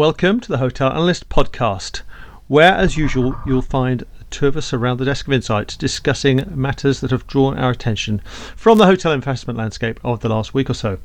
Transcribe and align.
welcome 0.00 0.40
to 0.40 0.48
the 0.48 0.56
Hotel 0.56 0.90
Analyst 0.90 1.28
podcast, 1.28 2.00
where, 2.48 2.72
as 2.72 2.96
usual, 2.96 3.36
you'll 3.44 3.60
find 3.60 4.02
two 4.30 4.46
of 4.46 4.56
us 4.56 4.72
around 4.72 4.96
the 4.96 5.04
desk 5.04 5.26
of 5.26 5.32
insight 5.34 5.76
discussing 5.78 6.42
matters 6.58 7.00
that 7.00 7.10
have 7.10 7.26
drawn 7.26 7.58
our 7.58 7.72
attention 7.72 8.22
from 8.56 8.78
the 8.78 8.86
hotel 8.86 9.12
investment 9.12 9.58
landscape 9.58 10.00
of 10.02 10.20
the 10.20 10.30
last 10.30 10.54
week 10.54 10.70
or 10.70 10.74
so. 10.74 10.96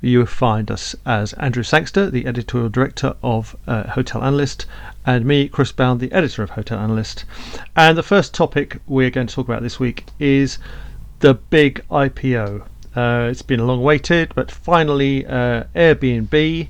You 0.00 0.20
will 0.20 0.26
find 0.26 0.70
us 0.70 0.94
as 1.04 1.32
Andrew 1.32 1.64
Sangster, 1.64 2.08
the 2.08 2.24
editorial 2.24 2.68
director 2.68 3.16
of 3.20 3.56
uh, 3.66 3.88
Hotel 3.88 4.22
Analyst, 4.22 4.66
and 5.04 5.24
me, 5.24 5.48
Chris 5.48 5.72
Bound, 5.72 5.98
the 5.98 6.12
editor 6.12 6.44
of 6.44 6.50
Hotel 6.50 6.78
Analyst. 6.78 7.24
And 7.74 7.98
the 7.98 8.04
first 8.04 8.32
topic 8.32 8.80
we're 8.86 9.10
going 9.10 9.26
to 9.26 9.34
talk 9.34 9.48
about 9.48 9.64
this 9.64 9.80
week 9.80 10.04
is 10.20 10.58
the 11.18 11.34
big 11.34 11.84
IPO. 11.90 12.64
Uh, 12.94 13.28
it's 13.28 13.42
been 13.42 13.66
long 13.66 13.80
awaited, 13.80 14.36
but 14.36 14.52
finally, 14.52 15.26
uh, 15.26 15.64
Airbnb 15.74 16.68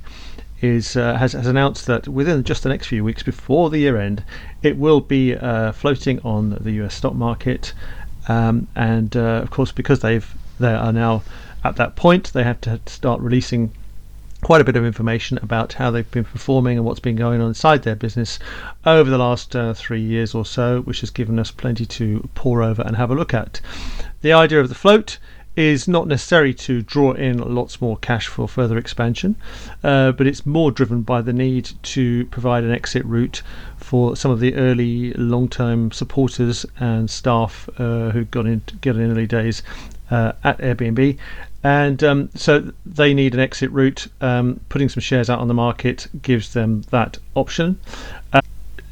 is 0.62 0.96
uh, 0.96 1.16
has, 1.16 1.32
has 1.32 1.46
announced 1.46 1.86
that 1.86 2.08
within 2.08 2.42
just 2.42 2.62
the 2.62 2.68
next 2.68 2.86
few 2.86 3.04
weeks 3.04 3.22
before 3.22 3.70
the 3.70 3.78
year 3.78 3.96
end, 3.98 4.24
it 4.62 4.76
will 4.76 5.00
be 5.00 5.34
uh, 5.34 5.72
floating 5.72 6.20
on 6.20 6.50
the 6.60 6.72
US 6.82 6.94
stock 6.94 7.14
market. 7.14 7.72
Um, 8.28 8.66
and 8.74 9.16
uh, 9.16 9.40
of 9.42 9.50
course, 9.50 9.72
because 9.72 10.00
they've 10.00 10.32
they 10.58 10.72
are 10.72 10.92
now 10.92 11.22
at 11.64 11.76
that 11.76 11.96
point, 11.96 12.32
they 12.32 12.44
have 12.44 12.60
to 12.62 12.80
start 12.86 13.20
releasing 13.20 13.72
quite 14.42 14.60
a 14.60 14.64
bit 14.64 14.76
of 14.76 14.84
information 14.84 15.38
about 15.38 15.72
how 15.74 15.90
they've 15.90 16.10
been 16.10 16.24
performing 16.24 16.76
and 16.76 16.86
what's 16.86 17.00
been 17.00 17.16
going 17.16 17.40
on 17.40 17.48
inside 17.48 17.82
their 17.82 17.96
business 17.96 18.38
over 18.84 19.10
the 19.10 19.18
last 19.18 19.56
uh, 19.56 19.74
three 19.74 20.00
years 20.00 20.34
or 20.34 20.44
so, 20.44 20.82
which 20.82 21.00
has 21.00 21.10
given 21.10 21.38
us 21.38 21.50
plenty 21.50 21.84
to 21.84 22.28
pore 22.34 22.62
over 22.62 22.82
and 22.82 22.96
have 22.96 23.10
a 23.10 23.14
look 23.14 23.34
at. 23.34 23.60
The 24.22 24.32
idea 24.32 24.60
of 24.60 24.68
the 24.68 24.74
float 24.74 25.18
is 25.56 25.88
not 25.88 26.06
necessary 26.06 26.52
to 26.52 26.82
draw 26.82 27.12
in 27.12 27.38
lots 27.38 27.80
more 27.80 27.96
cash 27.96 28.26
for 28.26 28.46
further 28.46 28.76
expansion, 28.76 29.34
uh, 29.82 30.12
but 30.12 30.26
it's 30.26 30.44
more 30.44 30.70
driven 30.70 31.02
by 31.02 31.22
the 31.22 31.32
need 31.32 31.70
to 31.82 32.26
provide 32.26 32.62
an 32.62 32.70
exit 32.70 33.04
route 33.06 33.42
for 33.78 34.14
some 34.14 34.30
of 34.30 34.40
the 34.40 34.54
early 34.54 35.12
long-term 35.14 35.90
supporters 35.92 36.66
and 36.78 37.08
staff 37.08 37.68
uh, 37.78 38.10
who 38.10 38.24
got 38.24 38.46
in 38.46 38.62
get 38.80 38.96
in 38.96 39.10
early 39.10 39.26
days 39.26 39.62
uh, 40.10 40.32
at 40.44 40.58
Airbnb. 40.58 41.18
And 41.64 42.04
um, 42.04 42.30
so 42.34 42.72
they 42.84 43.12
need 43.12 43.34
an 43.34 43.40
exit 43.40 43.70
route. 43.72 44.06
Um, 44.20 44.60
putting 44.68 44.88
some 44.88 45.00
shares 45.00 45.28
out 45.28 45.40
on 45.40 45.48
the 45.48 45.54
market 45.54 46.06
gives 46.22 46.52
them 46.52 46.82
that 46.90 47.18
option 47.34 47.80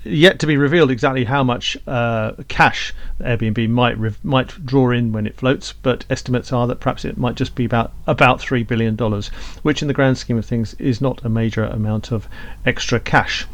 yet 0.04 0.38
to 0.38 0.46
be 0.46 0.56
revealed 0.56 0.90
exactly 0.90 1.24
how 1.24 1.42
much 1.42 1.76
uh, 1.86 2.32
cash 2.48 2.94
Airbnb 3.20 3.68
might 3.70 4.24
might 4.24 4.64
draw 4.64 4.90
in 4.90 5.12
when 5.12 5.26
it 5.26 5.36
floats, 5.36 5.72
but 5.72 6.04
estimates 6.10 6.52
are 6.52 6.66
that 6.66 6.80
perhaps 6.80 7.04
it 7.04 7.16
might 7.16 7.34
just 7.34 7.54
be 7.54 7.64
about 7.64 7.92
about 8.06 8.40
three 8.40 8.62
billion 8.62 8.96
dollars, 8.96 9.28
which 9.62 9.82
in 9.82 9.88
the 9.88 9.94
grand 9.94 10.18
scheme 10.18 10.38
of 10.38 10.46
things 10.46 10.74
is 10.74 11.00
not 11.00 11.24
a 11.24 11.28
major 11.28 11.64
amount 11.64 12.12
of 12.12 12.28
extra 12.66 13.00
cash. 13.00 13.46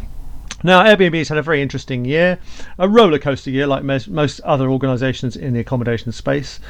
Now, 0.62 0.82
Airbnb 0.82 1.16
has 1.16 1.28
had 1.30 1.38
a 1.38 1.42
very 1.42 1.62
interesting 1.62 2.04
year, 2.04 2.38
a 2.78 2.86
roller 2.86 3.18
coaster 3.18 3.50
year, 3.50 3.66
like 3.66 3.82
most, 3.82 4.08
most 4.08 4.40
other 4.40 4.68
organisations 4.68 5.34
in 5.34 5.54
the 5.54 5.60
accommodation 5.60 6.12
space, 6.12 6.60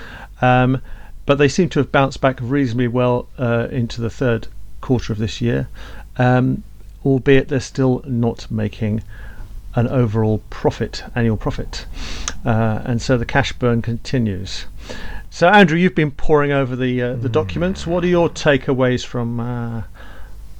um, 0.40 0.80
but 1.26 1.38
they 1.38 1.48
seem 1.48 1.68
to 1.70 1.80
have 1.80 1.90
bounced 1.90 2.20
back 2.20 2.38
reasonably 2.40 2.86
well 2.86 3.28
uh, 3.36 3.66
into 3.72 4.00
the 4.00 4.10
third 4.10 4.46
quarter 4.80 5.12
of 5.12 5.18
this 5.18 5.40
year, 5.40 5.68
um, 6.18 6.62
albeit 7.04 7.48
they're 7.48 7.58
still 7.58 8.04
not 8.06 8.48
making 8.48 9.02
an 9.74 9.86
overall 9.88 10.42
profit, 10.50 11.04
annual 11.14 11.36
profit. 11.36 11.86
Uh, 12.44 12.82
and 12.84 13.00
so 13.00 13.16
the 13.16 13.26
cash 13.26 13.52
burn 13.52 13.82
continues. 13.82 14.66
So, 15.30 15.48
Andrew, 15.48 15.78
you've 15.78 15.94
been 15.94 16.10
poring 16.10 16.50
over 16.50 16.74
the 16.74 17.00
uh, 17.00 17.14
the 17.14 17.28
mm. 17.28 17.32
documents. 17.32 17.86
What 17.86 18.02
are 18.02 18.08
your 18.08 18.28
takeaways 18.28 19.06
from 19.06 19.38
uh, 19.38 19.82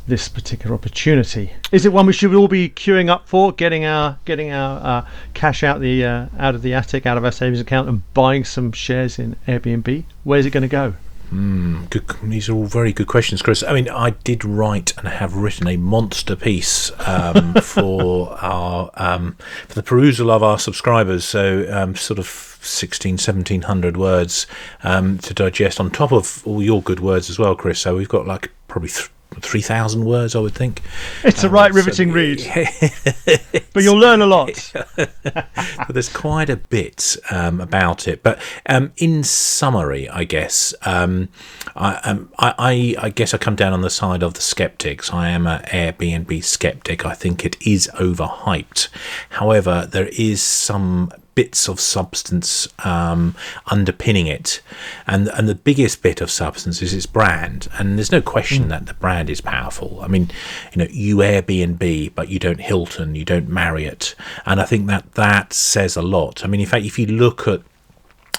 this 0.07 0.29
particular 0.29 0.75
opportunity? 0.75 1.53
Is 1.73 1.85
it 1.85 1.93
one 1.93 2.07
we 2.07 2.13
should 2.13 2.35
all 2.35 2.47
be 2.47 2.69
queuing 2.69 3.09
up 3.09 3.29
for, 3.29 3.53
getting 3.53 3.85
our 3.85 4.19
getting 4.25 4.53
our 4.53 5.03
uh, 5.03 5.09
cash 5.35 5.65
out 5.65 5.81
the 5.81 6.05
uh, 6.05 6.27
out 6.39 6.55
of 6.55 6.63
the 6.63 6.75
attic, 6.75 7.05
out 7.05 7.17
of 7.17 7.25
our 7.25 7.33
savings 7.33 7.61
account, 7.61 7.89
and 7.89 8.03
buying 8.15 8.45
some 8.45 8.71
shares 8.71 9.19
in 9.19 9.35
Airbnb? 9.49 10.05
Where's 10.23 10.47
it 10.47 10.51
going 10.51 10.63
to 10.63 10.69
go? 10.69 10.95
Mm, 11.33 11.89
good. 11.91 12.05
These 12.25 12.49
are 12.49 12.55
all 12.55 12.67
very 12.67 12.93
good 12.93 13.07
questions, 13.07 13.41
Chris. 13.41 13.63
I 13.63 13.73
mean, 13.73 13.89
I 13.89 14.11
did 14.11 14.45
write 14.45 14.97
and 14.99 15.07
have 15.07 15.37
written 15.37 15.69
a 15.69 15.77
monster 15.77 16.35
piece 16.35 16.91
um, 17.07 17.55
for 17.63 18.37
our 18.43 18.91
um, 18.95 19.37
for 19.69 19.75
the 19.75 19.83
perusal 19.83 20.31
of 20.31 20.43
our 20.43 20.59
subscribers. 20.59 21.25
So, 21.25 21.67
um, 21.71 21.95
sort 21.95 22.19
of 22.19 22.27
16, 22.27 23.13
1700 23.13 23.97
words 23.97 24.47
um, 24.83 25.19
to 25.19 25.33
digest 25.33 25.79
on 25.79 25.91
top 25.91 26.13
of 26.13 26.45
all 26.47 26.63
your 26.63 26.83
good 26.83 27.01
words 27.01 27.31
as 27.31 27.39
well, 27.39 27.55
Chris. 27.55 27.79
So 27.79 27.97
we've 27.97 28.09
got 28.09 28.27
like 28.27 28.51
probably. 28.67 28.91
Th- 28.91 29.11
3,000 29.39 30.05
words, 30.05 30.35
I 30.35 30.41
would 30.41 30.55
think. 30.55 30.83
It's 31.25 31.45
a 31.45 31.47
um, 31.47 31.53
right 31.53 31.73
riveting 31.73 32.09
so, 32.09 32.15
read. 32.15 32.43
but 33.73 33.83
you'll 33.83 33.99
learn 33.99 34.21
a 34.21 34.27
lot. 34.27 34.73
but 34.97 35.89
there's 35.89 36.09
quite 36.09 36.51
a 36.51 36.57
bit 36.57 37.17
um, 37.31 37.61
about 37.61 38.09
it. 38.09 38.23
But 38.23 38.41
um, 38.67 38.93
in 38.97 39.23
summary, 39.25 40.09
I 40.09 40.25
guess, 40.25 40.75
um, 40.83 41.29
I, 41.77 41.97
um, 42.05 42.33
I, 42.39 42.97
I, 42.99 43.11
guess 43.11 43.33
I 43.33 43.39
come 43.39 43.57
down 43.57 43.73
on 43.73 43.83
the 43.83 43.91
side 43.91 44.23
of 44.23 44.35
the 44.35 44.41
skeptics. 44.41 45.13
I 45.13 45.29
am 45.31 45.47
an 45.47 45.63
Airbnb 45.65 46.43
skeptic. 46.45 47.07
I 47.07 47.15
think 47.15 47.45
it 47.45 47.57
is 47.67 47.89
overhyped. 47.95 48.89
However, 49.31 49.89
there 49.91 50.09
is 50.09 50.43
some 50.43 51.13
bits 51.35 51.69
of 51.69 51.81
substance 51.81 52.69
um, 52.85 53.35
underpinning 53.67 54.27
it, 54.27 54.61
and 55.07 55.29
and 55.29 55.49
the 55.49 55.55
biggest 55.55 56.03
bit 56.03 56.21
of 56.21 56.31
substance 56.31 56.83
is 56.83 56.93
its 56.93 57.07
brand. 57.07 57.69
And 57.79 57.97
there's 57.97 58.13
no 58.13 58.23
question 58.23 58.65
mm. 58.65 58.69
that 58.69 58.87
the 58.87 58.95
brand 58.95 59.31
is 59.31 59.41
powerful. 59.41 60.01
I 60.03 60.09
mean, 60.09 60.31
you 60.73 60.83
know, 60.83 60.91
you 60.91 61.17
Airbnb, 61.17 62.15
but 62.15 62.29
you 62.29 62.39
don't 62.39 62.61
Hilton, 62.61 63.15
you 63.15 63.25
don't 63.25 63.49
Marriott, 63.49 64.15
and 64.47 64.61
I 64.61 64.65
think 64.65 64.87
that 64.87 65.13
that 65.13 65.53
says 65.53 65.97
a 65.97 66.03
lot. 66.03 66.45
I 66.45 66.49
mean, 66.49 66.61
in 66.61 66.67
fact, 66.67 66.85
if 66.85 66.99
you 66.99 67.07
look 67.07 67.47
at 67.47 67.63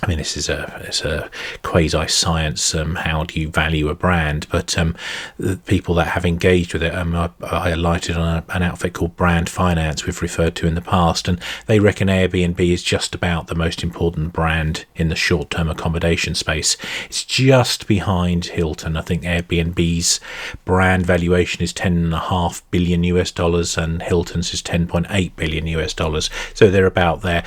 I 0.03 0.07
mean, 0.07 0.17
this 0.17 0.35
is 0.35 0.49
a 0.49 0.81
it's 0.87 1.01
a 1.01 1.29
quasi 1.61 2.07
science. 2.07 2.73
Um, 2.73 2.95
how 2.95 3.23
do 3.23 3.39
you 3.39 3.49
value 3.49 3.87
a 3.87 3.93
brand? 3.93 4.47
But 4.49 4.75
um, 4.77 4.95
the 5.37 5.57
people 5.57 5.93
that 5.95 6.07
have 6.07 6.25
engaged 6.25 6.73
with 6.73 6.81
it, 6.81 6.95
um, 6.95 7.15
I, 7.15 7.29
I 7.43 7.69
alighted 7.69 8.17
on 8.17 8.37
a, 8.37 8.43
an 8.49 8.63
outfit 8.63 8.93
called 8.93 9.15
Brand 9.15 9.47
Finance, 9.47 10.05
we've 10.05 10.21
referred 10.21 10.55
to 10.55 10.67
in 10.67 10.73
the 10.73 10.81
past, 10.81 11.27
and 11.27 11.39
they 11.67 11.79
reckon 11.79 12.07
Airbnb 12.07 12.59
is 12.59 12.81
just 12.81 13.13
about 13.13 13.45
the 13.45 13.55
most 13.55 13.83
important 13.83 14.33
brand 14.33 14.85
in 14.95 15.09
the 15.09 15.15
short-term 15.15 15.69
accommodation 15.69 16.33
space. 16.33 16.77
It's 17.05 17.23
just 17.23 17.87
behind 17.87 18.45
Hilton. 18.45 18.97
I 18.97 19.01
think 19.01 19.21
Airbnb's 19.21 20.19
brand 20.65 21.05
valuation 21.05 21.61
is 21.61 21.73
ten 21.73 21.97
and 21.97 22.13
a 22.13 22.19
half 22.19 22.63
billion 22.71 23.03
US 23.03 23.29
dollars, 23.29 23.77
and 23.77 24.01
Hilton's 24.01 24.51
is 24.51 24.63
ten 24.63 24.87
point 24.87 25.05
eight 25.11 25.35
billion 25.35 25.67
US 25.67 25.93
dollars. 25.93 26.31
So 26.55 26.71
they're 26.71 26.87
about 26.87 27.21
there 27.21 27.43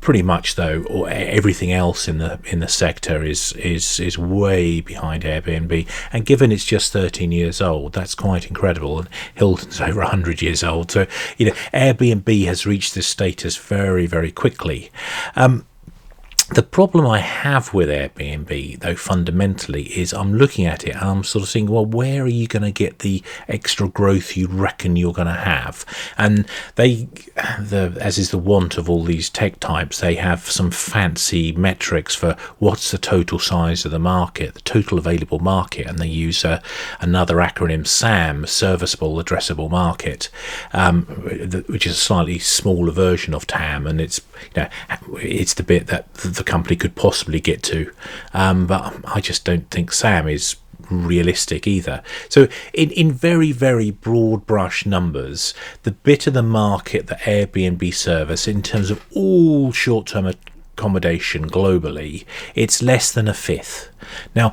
pretty 0.00 0.22
much 0.22 0.54
though 0.54 0.82
or 0.88 1.08
everything 1.08 1.72
else 1.72 2.08
in 2.08 2.18
the 2.18 2.38
in 2.44 2.60
the 2.60 2.68
sector 2.68 3.22
is 3.22 3.52
is 3.52 4.00
is 4.00 4.18
way 4.18 4.80
behind 4.80 5.22
Airbnb. 5.22 5.86
And 6.12 6.24
given 6.26 6.52
it's 6.52 6.64
just 6.64 6.92
13 6.92 7.32
years 7.32 7.60
old 7.60 7.92
that's 7.92 8.14
quite 8.14 8.46
incredible. 8.46 8.98
And 8.98 9.08
Hilton's 9.34 9.80
over 9.80 10.00
100 10.00 10.42
years 10.42 10.64
old. 10.64 10.90
So 10.90 11.06
you 11.36 11.46
know 11.46 11.52
Airbnb 11.72 12.46
has 12.46 12.66
reached 12.66 12.94
this 12.94 13.06
status 13.06 13.56
very 13.56 14.06
very 14.06 14.32
quickly. 14.32 14.90
Um, 15.36 15.66
the 16.50 16.62
problem 16.64 17.06
I 17.06 17.18
have 17.18 17.72
with 17.72 17.88
Airbnb, 17.88 18.80
though, 18.80 18.96
fundamentally, 18.96 19.84
is 19.98 20.12
I'm 20.12 20.34
looking 20.34 20.66
at 20.66 20.84
it 20.84 20.96
and 20.96 21.04
I'm 21.04 21.24
sort 21.24 21.44
of 21.44 21.48
saying, 21.48 21.70
well, 21.70 21.86
where 21.86 22.24
are 22.24 22.28
you 22.28 22.48
going 22.48 22.64
to 22.64 22.72
get 22.72 23.00
the 23.00 23.22
extra 23.46 23.88
growth 23.88 24.36
you 24.36 24.48
reckon 24.48 24.96
you're 24.96 25.12
going 25.12 25.28
to 25.28 25.32
have? 25.32 25.84
And 26.18 26.46
they, 26.74 27.08
the, 27.60 27.96
as 28.00 28.18
is 28.18 28.30
the 28.30 28.38
want 28.38 28.78
of 28.78 28.90
all 28.90 29.04
these 29.04 29.30
tech 29.30 29.60
types, 29.60 30.00
they 30.00 30.16
have 30.16 30.50
some 30.50 30.72
fancy 30.72 31.52
metrics 31.52 32.16
for 32.16 32.36
what's 32.58 32.90
the 32.90 32.98
total 32.98 33.38
size 33.38 33.84
of 33.84 33.92
the 33.92 33.98
market, 34.00 34.54
the 34.54 34.60
total 34.62 34.98
available 34.98 35.38
market, 35.38 35.86
and 35.86 35.98
they 35.98 36.08
use 36.08 36.44
uh, 36.44 36.60
another 37.00 37.36
acronym, 37.36 37.86
SAM, 37.86 38.44
Serviceable 38.46 39.22
Addressable 39.22 39.70
Market, 39.70 40.28
um, 40.72 41.02
which 41.68 41.86
is 41.86 41.92
a 41.92 42.00
slightly 42.00 42.40
smaller 42.40 42.90
version 42.90 43.34
of 43.34 43.46
TAM, 43.46 43.86
and 43.86 44.00
it's 44.00 44.20
you 44.54 44.62
know 44.62 44.68
it's 45.18 45.54
the 45.54 45.62
bit 45.62 45.86
that 45.88 46.12
the 46.14 46.44
company 46.44 46.76
could 46.76 46.94
possibly 46.94 47.40
get 47.40 47.62
to. 47.64 47.92
Um, 48.32 48.66
but 48.66 48.96
I 49.04 49.20
just 49.20 49.44
don't 49.44 49.70
think 49.70 49.92
SAM 49.92 50.28
is 50.28 50.56
realistic 50.90 51.66
either. 51.66 52.02
So, 52.28 52.48
in, 52.72 52.90
in 52.90 53.12
very, 53.12 53.52
very 53.52 53.90
broad 53.90 54.46
brush 54.46 54.86
numbers, 54.86 55.54
the 55.82 55.92
bit 55.92 56.26
of 56.26 56.34
the 56.34 56.42
market 56.42 57.06
that 57.06 57.20
Airbnb 57.20 57.94
service 57.94 58.48
in 58.48 58.62
terms 58.62 58.90
of 58.90 59.04
all 59.14 59.72
short 59.72 60.06
term 60.06 60.26
accommodation 60.26 61.48
globally, 61.48 62.24
it's 62.54 62.82
less 62.82 63.12
than 63.12 63.28
a 63.28 63.34
fifth. 63.34 63.90
Now, 64.34 64.52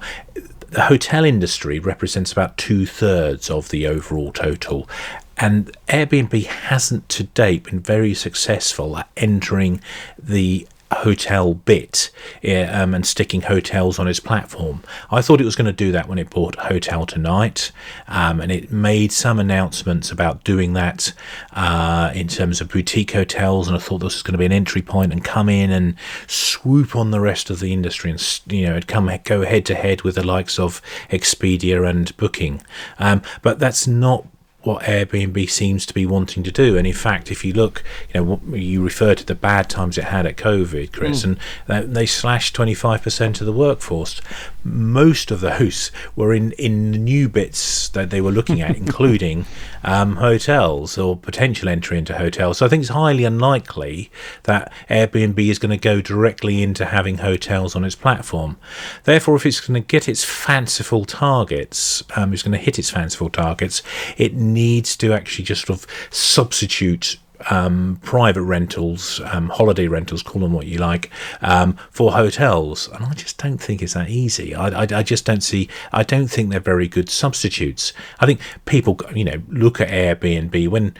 the 0.69 0.83
hotel 0.83 1.23
industry 1.23 1.79
represents 1.79 2.31
about 2.31 2.57
two 2.57 2.85
thirds 2.85 3.49
of 3.49 3.69
the 3.69 3.87
overall 3.87 4.31
total. 4.31 4.89
And 5.37 5.75
Airbnb 5.87 6.45
hasn't 6.45 7.09
to 7.09 7.23
date 7.23 7.63
been 7.63 7.79
very 7.79 8.13
successful 8.13 8.97
at 8.97 9.09
entering 9.15 9.81
the 10.17 10.67
hotel 10.91 11.53
bit 11.53 12.09
um, 12.45 12.93
and 12.93 13.05
sticking 13.05 13.41
hotels 13.41 13.99
on 13.99 14.07
its 14.07 14.19
platform. 14.19 14.81
I 15.11 15.21
thought 15.21 15.41
it 15.41 15.45
was 15.45 15.55
going 15.55 15.65
to 15.65 15.73
do 15.73 15.91
that 15.91 16.07
when 16.07 16.17
it 16.17 16.29
bought 16.29 16.55
Hotel 16.55 17.05
Tonight, 17.05 17.71
um, 18.07 18.39
and 18.39 18.51
it 18.51 18.71
made 18.71 19.11
some 19.11 19.39
announcements 19.39 20.11
about 20.11 20.43
doing 20.43 20.73
that 20.73 21.13
uh, 21.53 22.11
in 22.15 22.27
terms 22.27 22.61
of 22.61 22.69
boutique 22.69 23.11
hotels. 23.11 23.67
And 23.67 23.75
I 23.75 23.79
thought 23.79 23.99
this 23.99 24.15
was 24.15 24.23
going 24.23 24.33
to 24.33 24.37
be 24.37 24.45
an 24.45 24.51
entry 24.51 24.81
point 24.81 25.11
and 25.11 25.23
come 25.23 25.49
in 25.49 25.71
and 25.71 25.95
swoop 26.25 26.95
on 26.95 27.11
the 27.11 27.19
rest 27.19 27.49
of 27.49 27.59
the 27.59 27.73
industry 27.73 28.09
and 28.09 28.41
you 28.47 28.65
know 28.65 28.79
come 28.87 29.11
go 29.23 29.43
head 29.43 29.65
to 29.65 29.75
head 29.75 30.03
with 30.03 30.15
the 30.15 30.25
likes 30.25 30.57
of 30.57 30.81
Expedia 31.09 31.87
and 31.87 32.15
Booking. 32.17 32.61
Um, 32.99 33.21
but 33.41 33.59
that's 33.59 33.87
not 33.87 34.25
what 34.67 34.83
Airbnb 34.83 35.49
seems 35.49 35.85
to 35.85 35.93
be 35.93 36.05
wanting 36.05 36.43
to 36.43 36.51
do. 36.51 36.75
And 36.75 36.85
in 36.85 36.93
fact, 36.93 37.31
if 37.31 37.45
you 37.45 37.53
look, 37.53 37.85
you 38.13 38.19
know, 38.21 38.41
you 38.53 38.83
refer 38.83 39.15
to 39.15 39.25
the 39.25 39.33
bad 39.33 39.69
times 39.69 39.97
it 39.97 40.03
had 40.03 40.25
at 40.25 40.35
COVID, 40.35 40.91
Chris, 40.91 41.23
mm. 41.23 41.39
and 41.69 41.95
they 41.95 42.05
slashed 42.05 42.53
25% 42.53 43.39
of 43.39 43.45
the 43.45 43.53
workforce. 43.53 44.19
Most 44.65 45.31
of 45.31 45.39
those 45.39 45.89
were 46.17 46.33
in, 46.33 46.51
in 46.53 46.91
the 46.91 46.97
new 46.97 47.29
bits 47.29 47.87
that 47.89 48.09
they 48.09 48.19
were 48.19 48.31
looking 48.31 48.59
at, 48.59 48.75
including 48.83 49.45
um, 49.85 50.17
hotels 50.17 50.97
or 50.97 51.15
potential 51.15 51.69
entry 51.69 51.97
into 51.97 52.17
hotels. 52.17 52.57
So 52.57 52.65
I 52.65 52.69
think 52.69 52.81
it's 52.81 52.89
highly 52.89 53.23
unlikely 53.23 54.11
that 54.43 54.73
Airbnb 54.89 55.39
is 55.39 55.59
going 55.59 55.71
to 55.71 55.77
go 55.77 56.01
directly 56.01 56.61
into 56.61 56.87
having 56.87 57.19
hotels 57.19 57.73
on 57.73 57.85
its 57.85 57.95
platform. 57.95 58.57
Therefore, 59.05 59.37
if 59.37 59.45
it's 59.45 59.61
going 59.61 59.81
to 59.81 59.87
get 59.87 60.09
its 60.09 60.25
fanciful 60.25 61.05
targets, 61.05 62.03
um, 62.17 62.33
it's 62.33 62.43
going 62.43 62.51
to 62.51 62.57
hit 62.57 62.77
its 62.77 62.89
fanciful 62.89 63.29
targets, 63.29 63.81
it 64.17 64.33
needs 64.57 64.97
to 64.97 65.13
actually 65.13 65.45
just 65.45 65.67
sort 65.67 65.79
of 65.79 65.87
substitute 66.09 67.17
um, 67.51 67.99
private 68.01 68.41
rentals, 68.41 69.21
um, 69.25 69.49
holiday 69.49 69.87
rentals, 69.87 70.23
call 70.23 70.41
them 70.41 70.53
what 70.53 70.65
you 70.65 70.79
like, 70.79 71.11
um, 71.41 71.77
for 71.91 72.11
hotels. 72.11 72.89
And 72.89 73.05
I 73.05 73.13
just 73.13 73.37
don't 73.37 73.59
think 73.59 73.83
it's 73.83 73.93
that 73.93 74.09
easy. 74.09 74.55
I, 74.55 74.69
I, 74.69 74.87
I, 74.99 75.03
just 75.03 75.25
don't 75.25 75.43
see, 75.43 75.69
I 75.93 76.01
don't 76.03 76.27
think 76.27 76.49
they're 76.49 76.59
very 76.59 76.87
good 76.87 77.09
substitutes. 77.09 77.93
I 78.19 78.25
think 78.25 78.39
people, 78.65 78.99
you 79.13 79.23
know, 79.23 79.41
look 79.49 79.79
at 79.79 79.89
Airbnb 79.89 80.67
when 80.69 80.95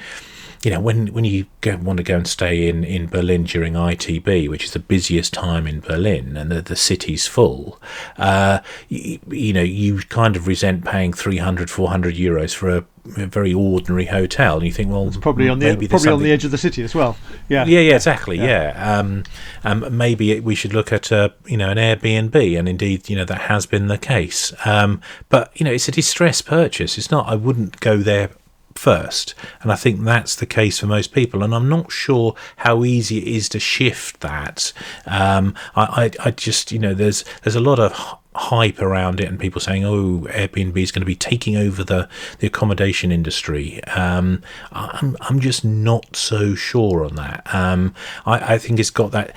you 0.64 0.72
know, 0.72 0.80
when 0.80 1.08
when 1.08 1.26
you 1.26 1.46
go, 1.62 1.78
want 1.78 1.98
to 1.98 2.04
go 2.04 2.18
and 2.18 2.28
stay 2.28 2.68
in, 2.68 2.84
in 2.84 3.08
Berlin 3.08 3.44
during 3.44 3.74
ITB, 3.74 4.50
which 4.50 4.66
is 4.66 4.72
the 4.72 4.80
busiest 4.80 5.34
time 5.34 5.68
in 5.68 5.82
Berlin, 5.82 6.36
and 6.36 6.52
the, 6.52 6.62
the 6.62 6.76
city's 6.76 7.28
full, 7.28 7.80
uh, 8.18 8.60
you, 8.90 9.20
you, 9.30 9.54
know, 9.54 9.62
you 9.62 10.00
kind 10.00 10.36
of 10.36 10.48
resent 10.48 10.86
paying 10.86 11.14
300, 11.14 11.70
400 11.70 12.16
euros 12.16 12.54
for 12.56 12.70
a, 12.70 12.86
a 13.18 13.28
very 13.28 13.54
ordinary 13.54 14.06
hotel. 14.06 14.58
And 14.58 14.66
you 14.66 14.72
think, 14.72 14.90
well, 14.90 15.08
it's 15.08 15.18
probably 15.18 15.48
on 15.48 15.60
the 15.60 15.76
probably 15.88 16.12
on 16.12 16.24
the 16.24 16.32
edge 16.32 16.46
of 16.46 16.52
the 16.52 16.58
city 16.58 16.84
as 16.84 16.96
well. 16.96 17.18
Yeah, 17.50 17.66
yeah, 17.66 17.80
yeah, 17.80 17.96
exactly. 17.96 18.38
Yeah, 18.38 18.46
yeah. 18.46 19.00
Um, 19.00 19.24
um, 19.64 19.96
maybe 19.96 20.40
we 20.40 20.56
should 20.56 20.74
look 20.74 20.92
at 20.92 21.12
a, 21.12 21.34
you 21.46 21.58
know 21.58 21.70
an 21.70 21.78
Airbnb, 21.78 22.58
and 22.58 22.68
indeed, 22.68 23.10
you 23.10 23.16
know 23.16 23.26
that 23.26 23.42
has 23.42 23.66
been 23.66 23.88
the 23.88 23.98
case. 23.98 24.54
Um, 24.66 25.02
but 25.30 25.52
you 25.60 25.64
know, 25.64 25.72
it's 25.72 25.88
a 25.88 25.92
distress 25.92 26.42
purchase. 26.42 26.98
It's 26.98 27.12
not. 27.12 27.28
I 27.28 27.36
wouldn't 27.36 27.80
go 27.80 27.98
there 27.98 28.32
first. 28.78 29.36
And 29.62 29.72
I 29.72 29.76
think 29.76 30.04
that's 30.04 30.36
the 30.36 30.46
case 30.46 30.80
for 30.80 30.86
most 30.86 31.12
people. 31.12 31.44
And 31.44 31.54
I'm 31.54 31.68
not 31.68 31.92
sure 31.92 32.36
how 32.58 32.84
easy 32.86 33.18
it 33.18 33.28
is 33.28 33.50
to 33.50 33.60
shift 33.60 34.22
that. 34.22 34.72
Um, 35.06 35.56
I, 35.76 36.12
I, 36.22 36.28
I 36.28 36.32
just, 36.32 36.72
you 36.72 36.80
know, 36.80 36.94
there's 36.94 37.26
there's 37.44 37.56
a 37.56 37.60
lot 37.60 37.80
of 37.80 38.18
hype 38.38 38.80
around 38.80 39.20
it 39.20 39.28
and 39.28 39.40
people 39.40 39.60
saying, 39.60 39.84
"Oh, 39.84 40.28
Airbnb 40.30 40.78
is 40.78 40.92
going 40.92 41.02
to 41.02 41.06
be 41.06 41.16
taking 41.16 41.58
over 41.58 41.84
the 41.84 42.08
the 42.40 42.48
accommodation 42.48 43.12
industry." 43.12 43.84
Um, 43.86 44.44
I'm 44.72 45.18
I'm 45.22 45.40
just 45.40 45.66
not 45.66 46.16
so 46.16 46.56
sure 46.56 47.04
on 47.04 47.16
that. 47.16 47.44
Um, 47.54 47.94
I, 48.26 48.54
I 48.54 48.58
think 48.58 48.80
it's 48.80 48.92
got 48.92 49.12
that 49.12 49.36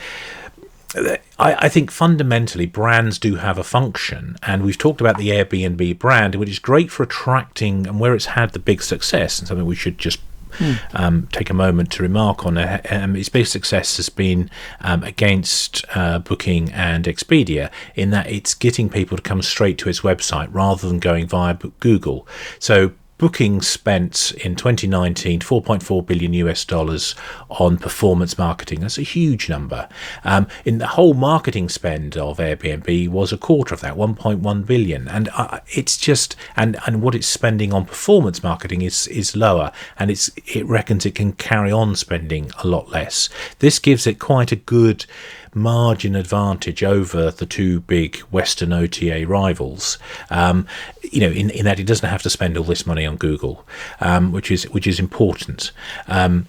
I, 0.95 1.19
I, 1.39 1.69
think 1.69 1.91
fundamentally 1.91 2.67
brands 2.67 3.19
do 3.19 3.37
have 3.37 3.59
a 3.59 3.65
function, 3.65 4.37
and 4.43 4.65
we've 4.65 4.79
talked 4.79 5.01
about 5.01 5.19
the 5.19 5.29
Airbnb 5.29 5.99
brand, 6.01 6.35
which 6.35 6.49
is 6.49 6.59
great 6.59 6.91
for 6.91 7.05
attracting 7.05 7.87
and 7.87 8.01
where 8.01 8.15
it's 8.15 8.27
had 8.27 8.53
the 8.53 8.59
big 8.59 8.83
success, 8.83 9.39
and 9.39 9.47
something 9.47 9.67
we 9.67 9.77
should 9.77 9.99
just 9.99 10.21
Hmm. 10.55 10.73
Um, 10.93 11.29
take 11.31 11.49
a 11.49 11.55
moment 11.55 11.93
to 11.93 12.03
remark 12.03 12.45
on 12.45 12.59
uh, 12.59 12.81
um, 12.91 13.15
its 13.15 13.29
big 13.29 13.47
success 13.47 13.97
has 13.99 14.09
been 14.09 14.51
um, 14.81 15.05
against 15.05 15.85
uh, 15.95 16.19
Booking 16.19 16.73
and 16.73 17.05
Expedia 17.05 17.71
in 17.95 18.11
that 18.11 18.29
it's 18.29 18.55
getting 18.55 18.89
people 18.89 19.17
to 19.17 19.23
come 19.23 19.43
straight 19.43 19.79
to 19.79 19.89
its 19.89 20.01
website 20.01 20.49
rather 20.51 20.89
than 20.89 20.99
going 20.99 21.29
via 21.29 21.55
Google. 21.55 22.27
So 22.59 22.93
Booking 23.21 23.61
spent 23.61 24.33
in 24.43 24.57
2019 24.57 25.41
4.4 25.41 26.07
billion 26.07 26.33
US 26.33 26.65
dollars 26.65 27.15
on 27.51 27.77
performance 27.77 28.39
marketing. 28.39 28.81
That's 28.81 28.97
a 28.97 29.03
huge 29.03 29.47
number. 29.47 29.91
Um, 30.25 30.49
in 30.65 30.79
the 30.79 30.87
whole 30.87 31.13
marketing 31.13 31.69
spend 31.69 32.17
of 32.17 32.39
Airbnb 32.39 33.11
was 33.11 33.31
a 33.31 33.37
quarter 33.37 33.75
of 33.75 33.83
that, 33.83 33.97
1.1 33.97 34.65
billion. 34.65 35.07
And 35.07 35.29
uh, 35.37 35.61
it's 35.69 35.99
just 35.99 36.35
and 36.57 36.79
and 36.87 37.03
what 37.03 37.15
it's 37.15 37.27
spending 37.27 37.75
on 37.75 37.85
performance 37.85 38.43
marketing 38.43 38.81
is 38.81 39.07
is 39.09 39.37
lower, 39.37 39.71
and 39.99 40.11
it's 40.11 40.31
it 40.47 40.65
reckons 40.65 41.05
it 41.05 41.15
can 41.15 41.35
carry 41.35 41.71
on 41.71 41.97
spending 41.97 42.51
a 42.65 42.67
lot 42.67 42.89
less. 42.89 43.29
This 43.59 43.79
gives 43.79 44.07
it 44.07 44.19
quite 44.19 44.51
a 44.51 44.57
good 44.57 45.05
margin 45.55 46.15
advantage 46.15 46.83
over 46.83 47.31
the 47.31 47.47
two 47.47 47.81
big 47.81 48.19
Western 48.31 48.73
OTA 48.73 49.27
rivals. 49.27 49.99
Um, 50.31 50.67
you 51.03 51.21
know, 51.21 51.31
in, 51.31 51.51
in 51.51 51.65
that 51.65 51.81
it 51.81 51.87
doesn't 51.87 52.09
have 52.09 52.23
to 52.23 52.31
spend 52.31 52.57
all 52.57 52.65
this 52.65 52.87
money 52.87 53.07
on 53.07 53.17
Google, 53.17 53.67
um, 54.01 54.33
which 54.33 54.51
is 54.51 54.69
which 54.71 54.87
is 54.87 54.99
important. 54.99 55.73
Um, 56.07 56.47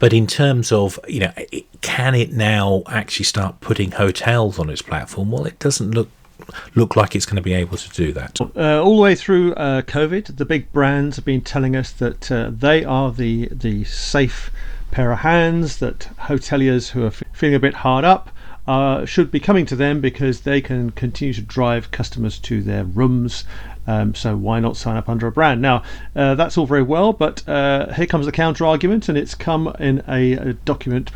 but 0.00 0.12
in 0.12 0.26
terms 0.26 0.72
of 0.72 0.98
you 1.08 1.20
know, 1.20 1.32
can 1.80 2.14
it 2.14 2.32
now 2.32 2.82
actually 2.88 3.24
start 3.24 3.60
putting 3.60 3.92
hotels 3.92 4.58
on 4.58 4.70
its 4.70 4.82
platform? 4.82 5.30
Well, 5.30 5.46
it 5.46 5.58
doesn't 5.58 5.90
look 5.90 6.08
look 6.74 6.96
like 6.96 7.14
it's 7.14 7.26
going 7.26 7.36
to 7.36 7.42
be 7.42 7.54
able 7.54 7.76
to 7.76 7.88
do 7.90 8.12
that. 8.12 8.40
Uh, 8.40 8.82
all 8.82 8.96
the 8.96 9.02
way 9.02 9.14
through 9.14 9.54
uh, 9.54 9.82
COVID, 9.82 10.36
the 10.36 10.44
big 10.44 10.72
brands 10.72 11.16
have 11.16 11.24
been 11.24 11.40
telling 11.40 11.76
us 11.76 11.92
that 11.92 12.30
uh, 12.30 12.50
they 12.52 12.84
are 12.84 13.12
the 13.12 13.48
the 13.50 13.84
safe 13.84 14.50
pair 14.94 15.10
of 15.10 15.18
hands 15.18 15.78
that 15.78 16.08
hoteliers 16.20 16.90
who 16.90 17.04
are 17.04 17.10
feeling 17.10 17.56
a 17.56 17.58
bit 17.58 17.74
hard 17.74 18.04
up 18.04 18.30
uh, 18.68 19.04
should 19.04 19.28
be 19.28 19.40
coming 19.40 19.66
to 19.66 19.74
them 19.74 20.00
because 20.00 20.42
they 20.42 20.60
can 20.60 20.90
continue 20.90 21.34
to 21.34 21.42
drive 21.42 21.90
customers 21.90 22.38
to 22.38 22.62
their 22.62 22.84
rooms. 22.84 23.44
Um, 23.88 24.14
so 24.14 24.36
why 24.36 24.60
not 24.60 24.76
sign 24.76 24.96
up 24.96 25.08
under 25.08 25.26
a 25.26 25.32
brand? 25.32 25.60
Now 25.60 25.82
uh, 26.14 26.36
that's 26.36 26.56
all 26.56 26.66
very 26.66 26.84
well, 26.84 27.12
but 27.12 27.46
uh, 27.48 27.92
here 27.92 28.06
comes 28.06 28.24
the 28.24 28.32
counter 28.32 28.64
argument, 28.64 29.08
and 29.08 29.18
it's 29.18 29.34
come 29.34 29.74
in 29.80 30.00
a, 30.06 30.32
a 30.34 30.52
document 30.52 31.10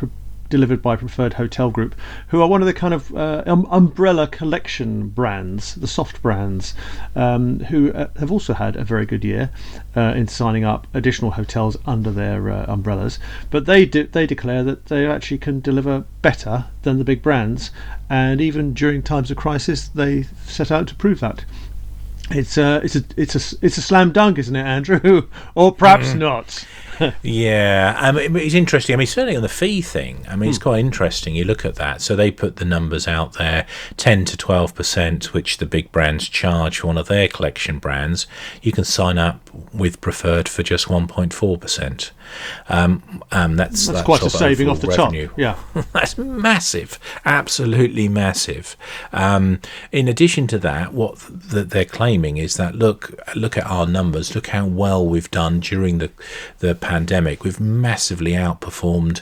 delivered 0.49 0.81
by 0.81 0.95
Preferred 0.95 1.33
Hotel 1.33 1.69
Group, 1.69 1.95
who 2.29 2.41
are 2.41 2.47
one 2.47 2.61
of 2.61 2.65
the 2.65 2.73
kind 2.73 2.93
of 2.93 3.15
uh, 3.15 3.43
um, 3.45 3.67
umbrella 3.69 4.27
collection 4.27 5.09
brands, 5.09 5.75
the 5.75 5.87
soft 5.87 6.21
brands, 6.21 6.73
um, 7.15 7.59
who 7.61 7.91
uh, 7.93 8.07
have 8.19 8.31
also 8.31 8.53
had 8.53 8.75
a 8.75 8.83
very 8.83 9.05
good 9.05 9.23
year 9.23 9.51
uh, 9.95 10.13
in 10.15 10.27
signing 10.27 10.63
up 10.63 10.87
additional 10.93 11.31
hotels 11.31 11.77
under 11.85 12.11
their 12.11 12.49
uh, 12.49 12.65
umbrellas. 12.67 13.19
But 13.49 13.65
they 13.65 13.85
de- 13.85 14.07
they 14.07 14.25
declare 14.25 14.63
that 14.63 14.87
they 14.87 15.05
actually 15.05 15.37
can 15.37 15.59
deliver 15.59 16.05
better 16.21 16.65
than 16.81 16.97
the 16.97 17.03
big 17.03 17.21
brands, 17.21 17.71
and 18.09 18.41
even 18.41 18.73
during 18.73 19.03
times 19.03 19.31
of 19.31 19.37
crisis, 19.37 19.87
they 19.87 20.23
set 20.45 20.71
out 20.71 20.87
to 20.87 20.95
prove 20.95 21.19
that. 21.19 21.45
It's 22.31 22.57
a 22.57 22.63
uh, 22.63 22.79
it's 22.83 22.95
a 22.95 23.03
it's 23.17 23.35
a 23.35 23.57
it's 23.65 23.77
a 23.77 23.81
slam 23.81 24.11
dunk, 24.11 24.37
isn't 24.37 24.55
it, 24.55 24.65
Andrew? 24.65 25.27
or 25.55 25.73
perhaps 25.73 26.09
mm. 26.09 26.19
not 26.19 26.65
yeah, 27.23 27.97
um, 27.99 28.17
it's 28.17 28.53
interesting. 28.53 28.93
I 28.93 28.97
mean, 28.97 29.07
certainly 29.07 29.35
on 29.35 29.41
the 29.41 29.49
fee 29.49 29.81
thing, 29.81 30.25
I 30.27 30.35
mean, 30.35 30.47
hmm. 30.47 30.49
it's 30.49 30.57
quite 30.57 30.79
interesting. 30.79 31.35
You 31.35 31.45
look 31.45 31.65
at 31.65 31.75
that. 31.75 32.01
So 32.01 32.15
they 32.15 32.31
put 32.31 32.57
the 32.57 32.65
numbers 32.65 33.07
out 33.07 33.33
there 33.33 33.65
10 33.97 34.25
to 34.25 34.37
12%, 34.37 35.25
which 35.25 35.57
the 35.57 35.65
big 35.65 35.91
brands 35.91 36.27
charge 36.27 36.79
for 36.79 36.87
one 36.87 36.97
of 36.97 37.07
their 37.07 37.27
collection 37.27 37.79
brands. 37.79 38.27
You 38.61 38.71
can 38.71 38.83
sign 38.83 39.17
up 39.17 39.49
with 39.73 40.01
preferred 40.01 40.49
for 40.49 40.63
just 40.63 40.87
1.4%. 40.87 42.11
Um, 42.67 43.23
um, 43.31 43.55
that's, 43.55 43.87
that's, 43.87 43.87
that's 43.87 44.05
quite 44.05 44.21
a 44.21 44.29
saving 44.29 44.69
off 44.69 44.81
the 44.81 44.87
revenue. 44.87 45.29
top. 45.29 45.37
Yeah. 45.37 45.57
that's 45.93 46.17
massive. 46.17 46.99
Absolutely 47.25 48.07
massive. 48.07 48.77
Um, 49.11 49.61
in 49.91 50.07
addition 50.07 50.47
to 50.47 50.59
that, 50.59 50.93
what 50.93 51.19
th- 51.51 51.67
they're 51.67 51.85
claiming 51.85 52.37
is 52.37 52.57
that 52.57 52.75
look, 52.75 53.19
look 53.35 53.57
at 53.57 53.65
our 53.65 53.87
numbers, 53.87 54.35
look 54.35 54.47
how 54.47 54.65
well 54.65 55.05
we've 55.05 55.31
done 55.31 55.59
during 55.59 55.97
the, 55.97 56.11
the 56.59 56.75
pandemic, 56.89 57.43
we've 57.43 57.59
massively 57.59 58.31
outperformed 58.31 59.21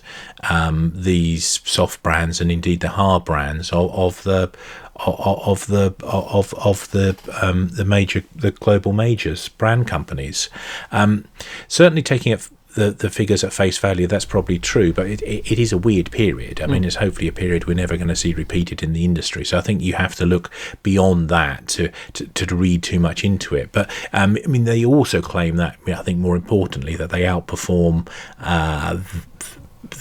um, 0.50 0.94
these 0.96 1.60
soft 1.66 2.02
brands 2.02 2.40
and 2.40 2.50
indeed 2.50 2.80
the 2.80 2.90
hard 2.90 3.26
brands 3.26 3.72
of, 3.74 3.92
of 3.94 4.24
the 4.24 4.50
of 4.96 5.68
the 5.68 5.94
of 6.04 6.54
of 6.54 6.90
the 6.92 7.16
um, 7.42 7.68
the 7.68 7.84
major 7.84 8.24
the 8.34 8.52
global 8.52 8.94
majors 8.94 9.50
brand 9.50 9.86
companies. 9.86 10.50
Um, 10.94 11.26
certainly 11.68 12.02
taking 12.02 12.32
it 12.32 12.50
the, 12.78 12.92
the 12.92 13.10
figures 13.10 13.44
at 13.44 13.52
face 13.52 13.80
value, 13.80 14.06
that's 14.06 14.24
probably 14.24 14.60
true, 14.60 14.94
but 14.94 15.08
it, 15.08 15.22
it, 15.24 15.52
it 15.52 15.60
is 15.60 15.74
a 15.74 15.78
weird 15.78 16.12
period. 16.12 16.62
I 16.62 16.68
mean, 16.68 16.84
mm. 16.84 16.86
it's 16.86 16.98
hopefully 16.98 17.28
a 17.28 17.32
period 17.32 17.66
we're 17.66 17.74
never 17.74 17.98
going 17.98 18.08
to 18.08 18.16
see 18.16 18.36
repeated 18.36 18.84
in 18.84 18.94
the 18.94 19.04
industry. 19.04 19.44
So 19.44 19.58
I 19.58 19.62
think 19.62 19.82
you 19.82 19.94
have 19.96 20.16
to 20.16 20.26
look 20.26 20.52
beyond 20.84 21.28
that 21.30 21.68
to, 21.70 21.92
to, 22.14 22.28
to 22.28 22.56
read 22.56 22.84
too 22.84 23.00
much 23.00 23.24
into 23.24 23.56
it. 23.56 23.72
But 23.72 23.90
um, 24.14 24.38
I 24.44 24.48
mean, 24.48 24.66
they 24.66 24.86
also 24.86 25.22
claim 25.22 25.56
that, 25.56 25.78
I 25.88 26.04
think 26.04 26.20
more 26.20 26.36
importantly, 26.36 26.96
that 26.96 27.10
they 27.10 27.22
outperform 27.22 28.08
uh, 28.40 29.00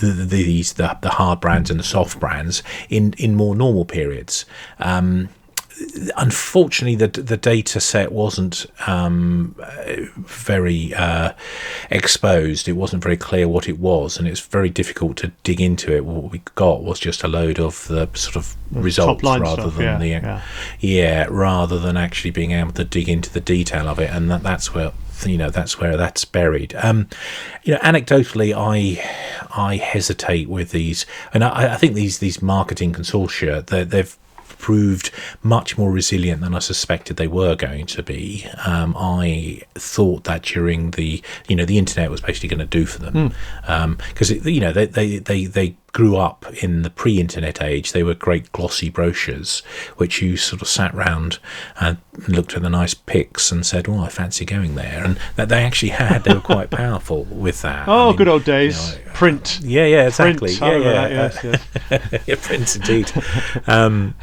the, 0.01 0.07
the, 0.07 0.25
these 0.25 0.75
the, 0.75 0.99
the 1.01 1.11
hard 1.11 1.41
brands 1.41 1.71
and 1.71 1.81
the 1.81 1.85
soft 1.85 2.21
brands 2.21 2.63
in 2.91 3.15
in 3.19 3.35
more 3.35 3.57
normal 3.57 3.85
periods. 3.85 4.45
Um, 4.79 5.31
unfortunately, 6.17 6.97
the 6.97 7.21
the 7.21 7.37
data 7.37 7.81
set 7.81 8.13
wasn't 8.13 8.67
um, 8.87 9.55
very 10.17 10.95
uh, 10.95 11.33
exposed. 11.91 12.69
It 12.69 12.73
wasn't 12.73 13.03
very 13.03 13.17
clear 13.17 13.49
what 13.49 13.69
it 13.69 13.79
was, 13.79 14.19
and 14.19 14.27
it's 14.27 14.41
very 14.41 14.71
difficult 14.71 15.17
to 15.19 15.33
dig 15.43 15.61
into 15.61 15.95
it. 15.95 16.05
What 16.05 16.31
we 16.31 16.43
got 16.55 16.83
was 16.83 16.99
just 16.99 17.23
a 17.23 17.29
load 17.29 17.59
of 17.59 17.87
the 17.89 18.09
sort 18.15 18.37
of 18.37 18.57
results 18.71 19.23
rather 19.23 19.45
stuff, 19.63 19.77
than 19.77 19.85
yeah, 19.85 19.99
the 19.99 20.09
yeah. 20.09 20.43
yeah, 20.81 21.27
rather 21.29 21.79
than 21.79 21.97
actually 21.97 22.31
being 22.31 22.53
able 22.53 22.73
to 22.73 22.85
dig 22.85 23.09
into 23.09 23.31
the 23.31 23.41
detail 23.41 23.89
of 23.89 23.99
it, 23.99 24.11
and 24.11 24.31
that, 24.31 24.43
that's 24.43 24.75
where 24.75 24.93
you 25.25 25.39
know 25.39 25.51
that's 25.51 25.79
where 25.79 25.97
that's 25.97 26.25
buried. 26.25 26.75
Um, 26.77 27.09
you 27.65 27.75
know, 27.75 27.81
anecdotally, 27.81 28.55
I 28.57 29.03
I 29.55 29.77
hesitate 29.77 30.49
with 30.49 30.71
these, 30.71 31.05
and 31.35 31.45
I, 31.45 31.75
I 31.75 31.77
think 31.77 31.95
these 31.95 32.19
these 32.19 32.41
marketing 32.41 32.93
consortia 32.93 33.65
they, 33.67 33.85
they've 33.85 34.17
proved 34.59 35.11
much 35.43 35.79
more 35.79 35.91
resilient 35.91 36.41
than 36.41 36.55
I 36.55 36.59
suspected 36.61 37.17
they 37.17 37.29
were 37.29 37.55
going 37.55 37.87
to 37.87 38.03
be. 38.03 38.47
Um, 38.65 38.95
I 38.99 39.63
thought 39.75 40.25
that 40.25 40.43
during 40.43 40.93
the 40.93 41.23
you 41.49 41.57
know 41.57 41.65
the 41.65 41.79
internet 41.79 42.11
was 42.11 42.21
basically 42.21 42.49
going 42.49 42.61
to 42.61 42.67
do 42.67 42.87
for 42.87 43.01
them 43.01 43.35
because 44.09 44.31
you 44.31 44.61
know 44.61 44.73
they 44.73 44.87
they 44.87 45.19
they 45.19 45.45
they 45.47 45.77
grew 45.97 46.15
up 46.19 46.45
in 46.63 46.83
the 46.83 46.91
pre-internet 46.91 47.63
age 47.63 47.93
they 47.93 48.03
were 48.03 48.13
great 48.13 48.53
glossy 48.53 48.91
brochures 48.91 49.61
which 49.97 50.21
you 50.21 50.37
sort 50.37 50.61
of 50.61 50.69
sat 50.69 50.93
round 50.95 51.39
and 51.81 51.97
looked 52.29 52.53
at 52.53 52.61
the 52.61 52.69
nice 52.69 52.93
pics 52.93 53.51
and 53.51 53.65
said 53.65 53.89
oh 53.89 54.01
I 54.01 54.11
fancy 54.11 54.45
going 54.45 54.75
there 54.75 55.03
and 55.03 55.19
that 55.37 55.49
they 55.49 55.65
actually 55.65 55.93
had 55.93 56.25
they 56.25 56.35
were 56.35 56.41
quite 56.43 56.69
powerful 56.83 57.25
with 57.25 57.63
that 57.63 57.89
Oh, 57.89 57.93
I 57.93 58.07
mean, 58.09 58.17
good 58.19 58.29
old 58.29 58.45
days. 58.45 58.93
you 58.99 59.05
know, 59.07 59.11
Print. 59.15 59.59
yeah 59.63 59.87
yeah 59.87 60.07
exactly 60.09 60.55
Print, 60.55 60.85
yeah 60.85 60.91
yeah 60.93 61.09
that, 61.29 61.45
yes, 61.45 61.63
yes. 61.91 62.23
yeah, 62.27 62.35
Prince 62.43 62.77
indeed. 62.77 63.11
Um, 63.67 64.15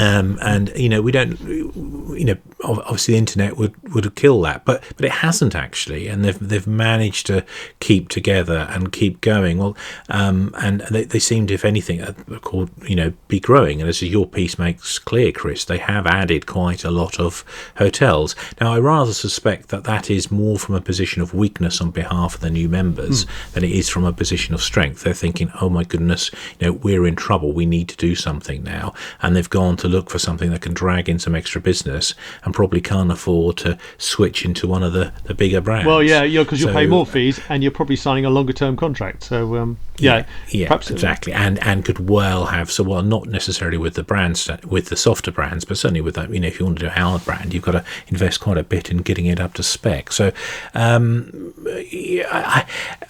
um, 0.00 0.38
and 0.40 0.72
you 0.74 0.88
know 0.88 1.02
we 1.02 1.12
don't, 1.12 1.38
you 1.42 2.24
know, 2.24 2.36
obviously 2.64 3.12
the 3.12 3.18
internet 3.18 3.58
would 3.58 3.76
would 3.94 4.14
kill 4.14 4.40
that, 4.40 4.64
but 4.64 4.82
but 4.96 5.04
it 5.04 5.12
hasn't 5.12 5.54
actually, 5.54 6.08
and 6.08 6.24
they've 6.24 6.38
they've 6.38 6.66
managed 6.66 7.26
to 7.26 7.44
keep 7.80 8.08
together 8.08 8.66
and 8.70 8.92
keep 8.92 9.20
going. 9.20 9.58
Well, 9.58 9.76
um, 10.08 10.54
and 10.58 10.80
they, 10.90 11.04
they 11.04 11.18
seem 11.18 11.46
to, 11.48 11.54
if 11.54 11.66
anything, 11.66 12.00
uh, 12.00 12.14
called 12.40 12.70
you 12.88 12.96
know, 12.96 13.12
be 13.28 13.38
growing. 13.38 13.82
And 13.82 13.90
as 13.90 14.00
your 14.00 14.26
piece 14.26 14.58
makes 14.58 14.98
clear, 14.98 15.32
Chris, 15.32 15.66
they 15.66 15.76
have 15.76 16.06
added 16.06 16.46
quite 16.46 16.82
a 16.82 16.90
lot 16.90 17.20
of 17.20 17.44
hotels. 17.76 18.34
Now, 18.58 18.72
I 18.72 18.78
rather 18.78 19.12
suspect 19.12 19.68
that 19.68 19.84
that 19.84 20.08
is 20.08 20.30
more 20.30 20.58
from 20.58 20.76
a 20.76 20.80
position 20.80 21.20
of 21.20 21.34
weakness 21.34 21.78
on 21.82 21.90
behalf 21.90 22.36
of 22.36 22.40
the 22.40 22.48
new 22.48 22.70
members 22.70 23.26
than 23.52 23.64
it 23.64 23.72
is 23.72 23.90
from 23.90 24.04
a 24.06 24.14
position 24.14 24.54
of 24.54 24.62
strength. 24.62 25.02
They're 25.02 25.12
thinking, 25.12 25.52
oh 25.60 25.68
my 25.68 25.84
goodness, 25.84 26.30
you 26.58 26.68
know, 26.68 26.72
we're 26.72 27.06
in 27.06 27.16
trouble. 27.16 27.52
We 27.52 27.66
need 27.66 27.90
to 27.90 27.96
do 27.98 28.14
something 28.14 28.62
now, 28.62 28.94
and 29.20 29.36
they've 29.36 29.50
gone 29.50 29.76
to 29.76 29.89
look 29.90 30.10
for 30.10 30.18
something 30.18 30.50
that 30.50 30.62
can 30.62 30.72
drag 30.72 31.08
in 31.08 31.18
some 31.18 31.34
extra 31.34 31.60
business, 31.60 32.14
and 32.44 32.54
probably 32.54 32.80
can't 32.80 33.10
afford 33.10 33.56
to 33.58 33.78
switch 33.98 34.44
into 34.44 34.66
one 34.66 34.82
of 34.82 34.92
the, 34.92 35.12
the 35.24 35.34
bigger 35.34 35.60
brands. 35.60 35.86
Well, 35.86 36.02
yeah, 36.02 36.22
yeah, 36.22 36.42
because 36.42 36.60
you'll 36.60 36.72
pay 36.72 36.86
more 36.86 37.06
fees, 37.06 37.40
and 37.48 37.62
you're 37.62 37.72
probably 37.72 37.96
signing 37.96 38.24
a 38.24 38.30
longer 38.30 38.52
term 38.52 38.76
contract. 38.76 39.24
So, 39.24 39.56
um, 39.56 39.78
yeah, 39.98 40.26
yeah, 40.48 40.66
perhaps 40.68 40.90
exactly, 40.90 41.32
and 41.32 41.58
and 41.62 41.84
could 41.84 42.08
well 42.08 42.46
have 42.46 42.70
so 42.70 42.84
well 42.84 43.02
not 43.02 43.26
necessarily 43.26 43.76
with 43.78 43.94
the 43.94 44.02
brands 44.02 44.48
with 44.64 44.88
the 44.88 44.96
softer 44.96 45.30
brands, 45.30 45.64
but 45.64 45.76
certainly 45.76 46.00
with 46.00 46.14
that. 46.14 46.32
You 46.32 46.40
know, 46.40 46.48
if 46.48 46.58
you 46.58 46.66
want 46.66 46.78
to 46.78 46.84
do 46.84 46.88
a 46.88 46.90
hard 46.90 47.24
brand, 47.24 47.52
you've 47.52 47.62
got 47.62 47.72
to 47.72 47.84
invest 48.08 48.40
quite 48.40 48.58
a 48.58 48.62
bit 48.62 48.90
in 48.90 48.98
getting 48.98 49.26
it 49.26 49.40
up 49.40 49.54
to 49.54 49.62
spec. 49.62 50.12
So, 50.12 50.32
um, 50.74 51.54
yeah, 51.90 52.26
I, 52.30 52.66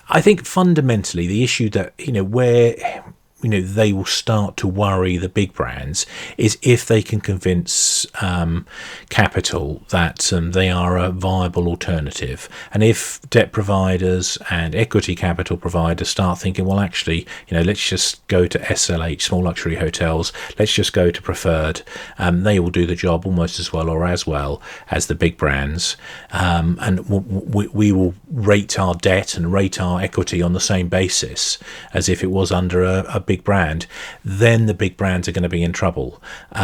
I 0.09 0.21
think 0.21 0.45
fundamentally 0.45 1.27
the 1.27 1.45
issue 1.45 1.71
that 1.71 1.95
you 1.99 2.13
know 2.13 2.25
where 2.25 3.05
you 3.43 3.49
know 3.49 3.61
they 3.61 3.93
will 3.93 4.05
start 4.05 4.57
to 4.59 4.69
worry 4.69 5.17
the 5.17 5.29
big 5.29 5.53
brands 5.53 6.07
is 6.37 6.59
if 6.63 6.87
they 6.87 7.03
can 7.03 7.21
convince 7.21 8.07
um, 8.21 8.67
capital 9.09 9.83
that 9.91 10.33
um, 10.33 10.53
they 10.53 10.69
are 10.69 10.97
a 10.97 11.11
viable 11.11 11.69
alternative. 11.69 12.49
And 12.73 12.83
if 12.83 13.21
debt 13.31 13.53
providers 13.53 14.39
and 14.51 14.75
equity 14.75 15.15
capital 15.15 15.57
providers 15.57 16.09
start 16.09 16.39
thinking 16.39 16.65
well 16.65 16.81
actually 16.81 17.27
you 17.49 17.57
know 17.57 17.63
let's 17.63 17.87
just 17.89 18.27
go 18.29 18.47
to 18.47 18.59
SLH 18.59 19.23
small 19.23 19.43
luxury 19.43 19.77
hotels 19.77 20.33
let's 20.59 20.73
just 20.73 20.93
go 20.93 21.11
to 21.11 21.23
preferred 21.23 21.83
um, 22.19 22.43
they 22.43 22.61
will 22.61 22.71
do 22.71 22.87
the 22.87 22.95
job 22.95 23.27
almost 23.27 23.59
as 23.59 23.73
well 23.73 23.89
or 23.89 24.07
as 24.07 24.27
well 24.27 24.61
as 24.91 25.07
the 25.07 25.15
big 25.15 25.37
brands. 25.37 25.97
Um, 26.33 26.79
and 26.81 26.99
w- 26.99 27.45
w- 27.47 27.71
we 27.73 27.93
will 27.93 28.15
rate 28.31 28.79
our 28.79 28.95
debt 28.95 29.37
and 29.37 29.53
rate 29.53 29.81
our 29.81 30.01
equity 30.01 30.43
on 30.43 30.53
the 30.53 30.61
same 30.61 30.89
basis 30.89 31.59
as 31.95 32.09
if 32.09 32.23
it 32.23 32.31
was 32.31 32.53
under 32.53 32.83
a, 32.83 33.05
a 33.15 33.21
big 33.33 33.43
brand, 33.51 33.87
then 34.25 34.67
the 34.67 34.79
big 34.85 34.97
brands 34.97 35.29
are 35.29 35.33
going 35.37 35.49
to 35.51 35.57
be 35.59 35.63
in 35.69 35.73
trouble. 35.73 36.09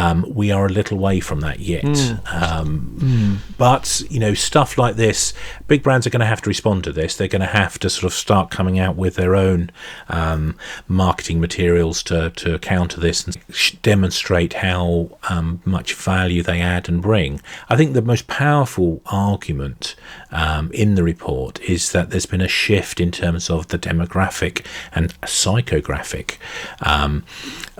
Um, 0.01 0.17
we 0.41 0.47
are 0.55 0.65
a 0.65 0.75
little 0.79 0.97
way 1.07 1.17
from 1.21 1.39
that 1.47 1.59
yet. 1.59 1.97
Um, 2.41 3.39
But, 3.57 4.03
you 4.09 4.19
know, 4.19 4.33
stuff 4.35 4.77
like 4.77 4.95
this, 4.95 5.33
big 5.67 5.81
brands 5.83 6.05
are 6.05 6.11
going 6.11 6.27
to 6.27 6.33
have 6.33 6.41
to 6.41 6.49
respond 6.49 6.83
to 6.83 6.91
this. 6.91 7.15
They're 7.15 7.35
going 7.37 7.49
to 7.51 7.57
have 7.63 7.79
to 7.79 7.89
sort 7.89 8.03
of 8.03 8.13
start 8.13 8.51
coming 8.57 8.77
out 8.79 8.95
with 9.03 9.15
their 9.15 9.35
own 9.35 9.71
um, 10.09 10.55
marketing 10.87 11.39
materials 11.39 12.03
to, 12.03 12.29
to 12.31 12.59
counter 12.59 12.99
this 12.99 13.25
and 13.25 13.37
sh- 13.49 13.75
demonstrate 13.81 14.53
how 14.53 15.09
um, 15.29 15.61
much 15.65 15.93
value 15.93 16.43
they 16.43 16.59
add 16.61 16.89
and 16.89 17.01
bring. 17.01 17.41
I 17.69 17.75
think 17.77 17.93
the 17.93 18.01
most 18.13 18.27
powerful 18.27 19.01
argument 19.05 19.95
um, 20.31 20.71
in 20.73 20.95
the 20.95 21.03
report 21.03 21.59
is 21.61 21.91
that 21.93 22.09
there's 22.09 22.25
been 22.25 22.41
a 22.41 22.47
shift 22.47 22.99
in 22.99 23.11
terms 23.11 23.49
of 23.49 23.67
the 23.67 23.79
demographic 23.79 24.65
and 24.93 25.19
psychographic 25.21 26.37
um, 26.81 27.23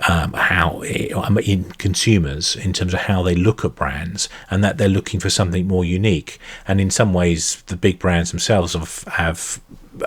um, 0.08 0.32
how 0.32 0.82
um, 1.14 1.38
in 1.38 1.64
consumers 1.72 2.56
in 2.56 2.72
terms 2.72 2.94
of 2.94 3.00
how 3.00 3.22
they 3.22 3.34
look 3.34 3.64
at 3.64 3.74
brands 3.74 4.28
and 4.50 4.62
that 4.64 4.78
they're 4.78 4.88
looking 4.88 5.20
for 5.20 5.30
something 5.30 5.66
more 5.66 5.84
unique. 5.84 6.38
And 6.66 6.80
in 6.80 6.90
some 6.90 7.12
ways, 7.12 7.62
the 7.66 7.76
big 7.76 7.98
brands 7.98 8.30
themselves 8.30 8.74
have, 8.74 9.04
have 9.14 9.60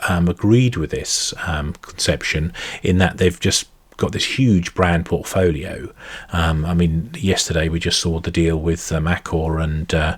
um, 0.07 0.27
agreed 0.27 0.77
with 0.77 0.91
this 0.91 1.33
um, 1.45 1.73
conception 1.81 2.53
in 2.83 2.97
that 2.99 3.17
they've 3.17 3.39
just 3.39 3.67
got 3.97 4.11
this 4.11 4.39
huge 4.39 4.73
brand 4.73 5.05
portfolio. 5.05 5.93
Um, 6.31 6.65
I 6.65 6.73
mean, 6.73 7.11
yesterday 7.17 7.69
we 7.69 7.79
just 7.79 7.99
saw 7.99 8.19
the 8.19 8.31
deal 8.31 8.57
with 8.57 8.91
um, 8.91 9.05
Accor 9.05 9.63
and 9.63 9.93
uh, 9.93 10.17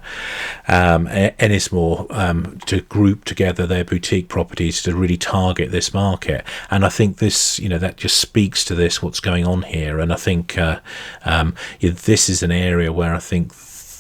um, 0.68 1.08
Ennismore 1.08 2.10
um, 2.12 2.60
to 2.66 2.82
group 2.82 3.26
together 3.26 3.68
their 3.68 3.84
boutique 3.84 4.30
properties 4.30 4.82
to 4.84 4.96
really 4.96 5.18
target 5.18 5.72
this 5.72 5.94
market. 5.94 6.46
And 6.72 6.86
I 6.86 6.90
think 6.90 7.18
this, 7.18 7.60
you 7.60 7.70
know, 7.70 7.78
that 7.80 7.98
just 7.98 8.20
speaks 8.20 8.64
to 8.66 8.76
this 8.76 9.02
what's 9.02 9.20
going 9.20 9.46
on 9.46 9.64
here. 9.64 10.00
And 10.00 10.14
I 10.14 10.18
think 10.18 10.58
uh, 10.58 10.80
um, 11.26 11.56
this 11.80 12.30
is 12.30 12.44
an 12.44 12.52
area 12.52 12.92
where 12.92 13.14
I 13.14 13.20
think 13.20 13.54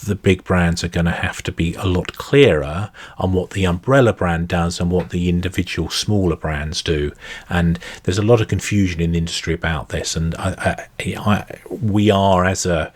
the 0.05 0.15
big 0.15 0.43
brands 0.43 0.83
are 0.83 0.89
going 0.89 1.05
to 1.05 1.11
have 1.11 1.41
to 1.43 1.51
be 1.51 1.73
a 1.75 1.85
lot 1.85 2.15
clearer 2.17 2.91
on 3.17 3.33
what 3.33 3.51
the 3.51 3.65
umbrella 3.65 4.13
brand 4.13 4.47
does 4.47 4.79
and 4.79 4.91
what 4.91 5.09
the 5.09 5.29
individual 5.29 5.89
smaller 5.89 6.35
brands 6.35 6.81
do. 6.81 7.11
And 7.49 7.79
there's 8.03 8.17
a 8.17 8.23
lot 8.23 8.41
of 8.41 8.47
confusion 8.47 9.01
in 9.01 9.11
the 9.11 9.17
industry 9.17 9.53
about 9.53 9.89
this. 9.89 10.15
And 10.15 10.35
I, 10.35 10.87
I, 10.99 11.15
I, 11.17 11.59
we 11.69 12.09
are, 12.09 12.45
as 12.45 12.65
a, 12.65 12.93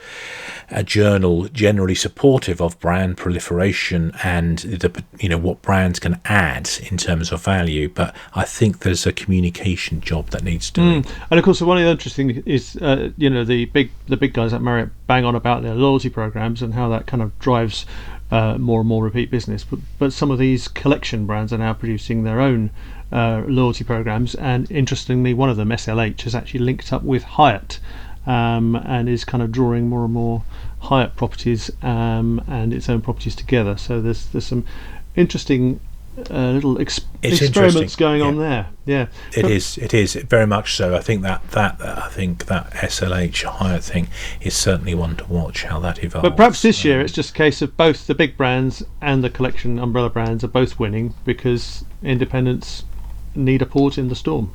a 0.69 0.83
journal, 0.83 1.47
generally 1.49 1.95
supportive 1.95 2.61
of 2.61 2.79
brand 2.79 3.17
proliferation 3.17 4.11
and 4.23 4.59
the 4.59 5.03
you 5.19 5.29
know 5.29 5.37
what 5.37 5.61
brands 5.61 5.99
can 5.99 6.19
add 6.25 6.69
in 6.89 6.97
terms 6.97 7.31
of 7.31 7.43
value. 7.43 7.89
But 7.89 8.15
I 8.33 8.43
think 8.43 8.79
there's 8.79 9.05
a 9.05 9.13
communication 9.13 10.01
job 10.01 10.29
that 10.31 10.43
needs 10.43 10.69
doing. 10.69 11.05
And 11.31 11.39
of 11.39 11.45
course, 11.45 11.61
one 11.61 11.77
of 11.77 11.83
the 11.83 11.89
interesting 11.89 12.43
is 12.45 12.75
uh, 12.77 13.11
you 13.17 13.29
know 13.29 13.43
the 13.43 13.65
big 13.65 13.91
the 14.07 14.17
big 14.17 14.33
guys 14.33 14.53
at 14.53 14.61
Marriott 14.61 14.89
bang 15.07 15.25
on 15.25 15.35
about 15.35 15.63
their 15.63 15.73
loyalty 15.73 16.09
programs 16.09 16.61
and 16.61 16.73
how 16.73 16.89
that 16.89 17.07
kind 17.07 17.23
of 17.23 17.37
drives 17.39 17.85
uh, 18.29 18.57
more 18.57 18.81
and 18.81 18.89
more 18.89 19.03
repeat 19.03 19.31
business. 19.31 19.63
But 19.63 19.79
but 19.97 20.13
some 20.13 20.31
of 20.31 20.37
these 20.37 20.67
collection 20.67 21.25
brands 21.25 21.53
are 21.53 21.57
now 21.57 21.73
producing 21.73 22.23
their 22.23 22.41
own 22.41 22.69
uh, 23.11 23.43
loyalty 23.47 23.83
programs, 23.83 24.35
and 24.35 24.69
interestingly, 24.69 25.33
one 25.33 25.49
of 25.49 25.57
them, 25.57 25.69
SLH, 25.69 26.21
has 26.21 26.35
actually 26.35 26.59
linked 26.59 26.91
up 26.91 27.03
with 27.03 27.23
Hyatt. 27.23 27.79
Um, 28.25 28.75
and 28.75 29.07
is 29.07 29.23
kind 29.23 29.41
of 29.41 29.53
drawing 29.53 29.87
more 29.87 30.03
and 30.03 30.13
more 30.13 30.43
Hyatt 30.79 31.15
properties 31.15 31.71
um, 31.81 32.43
and 32.45 32.73
its 32.73 32.89
own 32.89 32.99
properties 32.99 33.35
together. 33.35 33.77
So 33.77 34.01
there's 34.01 34.25
there's 34.25 34.45
some 34.45 34.65
interesting 35.15 35.79
uh, 36.31 36.51
little 36.51 36.81
ex- 36.81 37.01
experiments 37.21 37.95
going 37.95 38.21
on 38.23 38.37
there. 38.37 38.67
Yeah, 38.85 39.07
It 39.35 39.43
But- 39.43 39.51
is. 39.51 39.77
It 39.77 39.93
is 39.93 40.13
very 40.15 40.47
much 40.47 40.75
so. 40.75 40.95
I 40.95 40.99
think 41.01 41.21
that 41.21 41.47
that 41.51 41.77
I 41.81 42.09
think 42.09 42.45
that 42.47 42.71
SLH 42.73 43.43
Hyatt 43.43 43.83
thing 43.83 44.07
is 44.41 44.55
certainly 44.55 44.95
one 44.95 45.15
to 45.17 45.25
watch 45.25 45.63
how 45.63 45.79
that 45.81 46.03
evolves. 46.03 46.27
But 46.27 46.35
perhaps 46.37 46.61
this 46.63 46.83
year 46.83 47.01
it's 47.01 47.13
just 47.13 47.31
a 47.31 47.33
case 47.33 47.61
of 47.61 47.77
both 47.77 48.07
the 48.07 48.15
big 48.15 48.35
brands 48.37 48.83
and 49.01 49.23
the 49.23 49.29
collection 49.29 49.77
umbrella 49.77 50.09
brands 50.09 50.43
are 50.43 50.47
both 50.47 50.79
winning 50.79 51.13
because 51.25 51.85
independents 52.01 52.83
need 53.35 53.61
a 53.61 53.65
port 53.67 53.97
in 53.97 54.09
the 54.09 54.15
storm. 54.15 54.51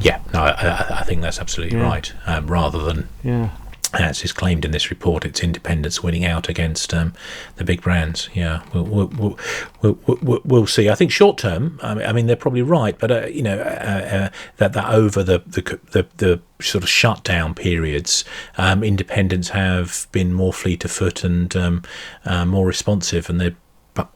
yeah, 0.00 0.20
no, 0.34 0.40
I, 0.42 0.50
I- 0.50 0.98
I 1.00 1.04
think 1.04 1.22
that's 1.22 1.38
absolutely 1.40 1.78
Yeah. 1.78 1.84
right. 1.84 2.12
Um, 2.26 2.46
rather 2.48 2.78
than 2.84 3.08
Yeah. 3.24 3.48
As 3.94 4.22
is 4.22 4.32
claimed 4.32 4.64
in 4.64 4.70
this 4.70 4.90
report, 4.90 5.24
it's 5.24 5.42
independents 5.42 6.02
winning 6.02 6.24
out 6.24 6.48
against 6.48 6.92
um, 6.92 7.14
the 7.56 7.64
big 7.64 7.80
brands. 7.80 8.28
Yeah, 8.34 8.62
we'll 8.74 8.84
we'll, 8.84 9.38
we'll, 9.82 9.98
we'll, 10.22 10.40
we'll 10.44 10.66
see. 10.66 10.90
I 10.90 10.94
think 10.94 11.10
short 11.10 11.38
term, 11.38 11.78
I 11.82 12.12
mean, 12.12 12.26
they're 12.26 12.36
probably 12.36 12.62
right, 12.62 12.98
but 12.98 13.10
uh, 13.10 13.26
you 13.26 13.42
know 13.42 13.58
uh, 13.58 13.62
uh, 13.62 14.28
that 14.58 14.72
that 14.74 14.92
over 14.92 15.22
the 15.22 15.38
the, 15.46 15.80
the, 15.92 16.06
the 16.18 16.40
sort 16.60 16.84
of 16.84 16.90
shutdown 16.90 17.54
periods, 17.54 18.24
um, 18.56 18.82
independents 18.82 19.50
have 19.50 20.06
been 20.12 20.32
more 20.32 20.52
fleet 20.52 20.84
of 20.84 20.90
foot 20.90 21.24
and 21.24 21.56
um, 21.56 21.82
uh, 22.24 22.44
more 22.44 22.66
responsive, 22.66 23.30
and 23.30 23.40
they're 23.40 23.56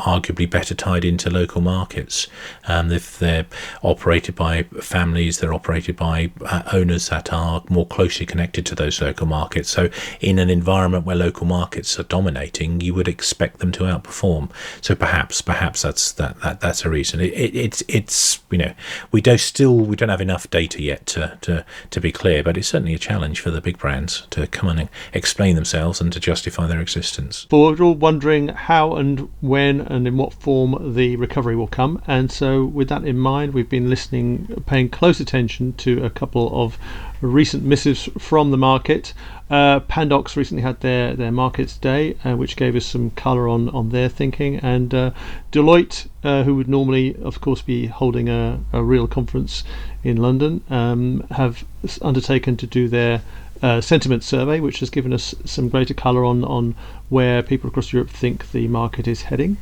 arguably 0.00 0.48
better 0.48 0.74
tied 0.74 1.04
into 1.04 1.30
local 1.30 1.60
markets. 1.60 2.26
Um, 2.66 2.90
if 2.90 3.18
they're 3.18 3.46
operated 3.82 4.34
by 4.34 4.64
families, 4.80 5.38
they're 5.38 5.54
operated 5.54 5.96
by 5.96 6.30
uh, 6.44 6.62
owners 6.72 7.08
that 7.08 7.32
are 7.32 7.62
more 7.68 7.86
closely 7.86 8.26
connected 8.26 8.66
to 8.66 8.74
those 8.74 9.00
local 9.00 9.26
markets. 9.26 9.68
So, 9.68 9.90
in 10.20 10.38
an 10.38 10.50
environment 10.50 11.06
where 11.06 11.16
local 11.16 11.46
markets 11.46 11.98
are 11.98 12.04
dominating, 12.04 12.80
you 12.80 12.94
would 12.94 13.08
expect 13.08 13.58
them 13.58 13.72
to 13.72 13.84
outperform. 13.84 14.50
So, 14.80 14.94
perhaps, 14.94 15.42
perhaps 15.42 15.82
that's 15.82 16.12
that, 16.12 16.40
that 16.40 16.60
that's 16.60 16.84
a 16.84 16.90
reason. 16.90 17.20
It, 17.20 17.32
it, 17.32 17.54
it's 17.54 17.82
it's 17.88 18.40
you 18.50 18.58
know 18.58 18.74
we 19.10 19.20
do 19.20 19.38
still 19.38 19.78
we 19.78 19.96
don't 19.96 20.08
have 20.08 20.20
enough 20.20 20.48
data 20.50 20.82
yet 20.82 21.06
to, 21.06 21.38
to 21.42 21.64
to 21.90 22.00
be 22.00 22.12
clear, 22.12 22.42
but 22.42 22.56
it's 22.56 22.68
certainly 22.68 22.94
a 22.94 22.98
challenge 22.98 23.40
for 23.40 23.50
the 23.50 23.60
big 23.60 23.78
brands 23.78 24.26
to 24.30 24.46
come 24.46 24.68
and 24.68 24.88
explain 25.12 25.54
themselves 25.54 26.00
and 26.00 26.12
to 26.12 26.20
justify 26.20 26.66
their 26.66 26.80
existence. 26.80 27.46
But 27.48 27.58
we're 27.58 27.82
all 27.82 27.94
wondering 27.94 28.48
how 28.48 28.96
and 28.96 29.28
when 29.40 29.71
when 29.78 29.86
and 29.86 30.06
in 30.06 30.16
what 30.16 30.32
form 30.32 30.94
the 30.94 31.16
recovery 31.16 31.56
will 31.56 31.66
come. 31.66 32.02
And 32.06 32.30
so, 32.30 32.64
with 32.64 32.88
that 32.88 33.04
in 33.04 33.18
mind, 33.18 33.54
we've 33.54 33.68
been 33.68 33.88
listening, 33.88 34.62
paying 34.66 34.88
close 34.88 35.20
attention 35.20 35.72
to 35.74 36.04
a 36.04 36.10
couple 36.10 36.50
of 36.52 36.78
recent 37.20 37.62
missives 37.62 38.08
from 38.18 38.50
the 38.50 38.56
market. 38.56 39.14
Uh, 39.48 39.80
Pandox 39.80 40.36
recently 40.36 40.62
had 40.62 40.80
their, 40.80 41.14
their 41.14 41.30
markets 41.30 41.76
day, 41.76 42.16
uh, 42.24 42.36
which 42.36 42.56
gave 42.56 42.74
us 42.74 42.86
some 42.86 43.10
colour 43.10 43.48
on, 43.48 43.68
on 43.70 43.90
their 43.90 44.08
thinking. 44.08 44.56
And 44.56 44.94
uh, 44.94 45.10
Deloitte, 45.52 46.08
uh, 46.24 46.42
who 46.42 46.54
would 46.56 46.68
normally, 46.68 47.14
of 47.22 47.40
course, 47.40 47.62
be 47.62 47.86
holding 47.86 48.28
a, 48.28 48.60
a 48.72 48.82
real 48.82 49.06
conference 49.06 49.62
in 50.02 50.16
London, 50.16 50.62
um, 50.70 51.26
have 51.30 51.64
undertaken 52.00 52.56
to 52.56 52.66
do 52.66 52.88
their 52.88 53.22
uh, 53.62 53.80
sentiment 53.80 54.24
survey, 54.24 54.60
which 54.60 54.80
has 54.80 54.90
given 54.90 55.12
us 55.12 55.34
some 55.44 55.68
greater 55.68 55.94
colour 55.94 56.24
on, 56.24 56.44
on 56.44 56.74
where 57.08 57.42
people 57.42 57.68
across 57.70 57.92
Europe 57.92 58.10
think 58.10 58.50
the 58.52 58.68
market 58.68 59.06
is 59.06 59.22
heading. 59.22 59.56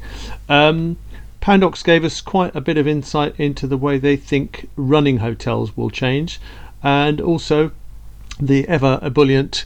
Um, 0.49 0.97
Pandox 1.41 1.85
gave 1.85 2.05
us 2.05 2.21
quite 2.21 2.55
a 2.55 2.61
bit 2.61 2.77
of 2.77 2.87
insight 2.87 3.39
into 3.39 3.67
the 3.67 3.77
way 3.77 3.99
they 3.99 4.17
think 4.17 4.69
running 4.77 5.19
hotels 5.19 5.77
will 5.77 5.91
change, 5.91 6.41
and 6.83 7.21
also 7.21 7.71
the 8.39 8.67
ever 8.69 8.99
ebullient 9.03 9.65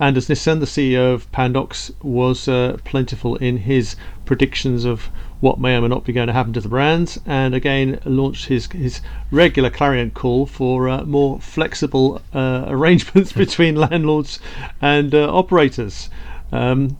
Anders 0.00 0.28
Nissen, 0.28 0.58
the 0.58 0.66
CEO 0.66 1.14
of 1.14 1.30
Pandox, 1.30 1.92
was 2.02 2.48
uh, 2.48 2.78
plentiful 2.84 3.36
in 3.36 3.58
his 3.58 3.94
predictions 4.24 4.84
of 4.84 5.08
what 5.44 5.60
may 5.60 5.76
or 5.76 5.82
may 5.82 5.88
not 5.88 6.04
be 6.04 6.12
going 6.14 6.26
to 6.26 6.32
happen 6.32 6.54
to 6.54 6.60
the 6.62 6.70
brands, 6.70 7.20
and 7.26 7.54
again 7.54 8.00
launched 8.06 8.46
his 8.46 8.66
his 8.72 9.02
regular 9.30 9.68
clarion 9.68 10.10
call 10.10 10.46
for 10.46 10.88
uh, 10.88 11.04
more 11.04 11.38
flexible 11.38 12.22
uh, 12.32 12.64
arrangements 12.68 13.30
between 13.30 13.74
landlords 13.74 14.40
and 14.80 15.14
uh, 15.14 15.30
operators. 15.30 16.08
Um, 16.50 16.96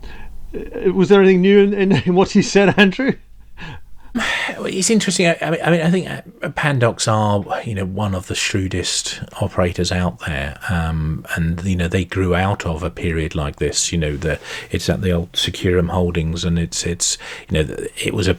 was 0.93 1.09
there 1.09 1.21
anything 1.21 1.41
new 1.41 1.59
in, 1.59 1.73
in, 1.73 1.91
in 1.91 2.13
what 2.19 2.31
he 2.31 2.43
said, 2.43 2.77
Andrew? 2.77 3.13
It's 4.17 4.89
interesting. 4.89 5.27
I 5.27 5.51
mean, 5.51 5.59
I 5.61 5.71
mean, 5.71 5.81
I 5.81 5.91
think 5.91 6.09
uh, 6.09 6.21
Pandox 6.49 7.11
are, 7.11 7.61
you 7.63 7.75
know, 7.75 7.85
one 7.85 8.15
of 8.15 8.27
the 8.27 8.35
shrewdest 8.35 9.21
operators 9.41 9.91
out 9.91 10.19
there, 10.19 10.57
um, 10.69 11.25
and 11.35 11.61
you 11.65 11.75
know 11.75 11.89
they 11.89 12.05
grew 12.05 12.33
out 12.33 12.65
of 12.65 12.81
a 12.81 12.89
period 12.89 13.35
like 13.35 13.57
this. 13.57 13.91
You 13.91 13.97
know, 13.97 14.15
the 14.15 14.39
it's 14.71 14.89
at 14.89 15.01
the 15.01 15.11
old 15.11 15.35
Securum 15.35 15.89
Holdings, 15.89 16.45
and 16.45 16.57
it's 16.57 16.85
it's 16.85 17.17
you 17.49 17.63
know 17.63 17.75
it 17.97 18.13
was 18.13 18.29
a 18.29 18.37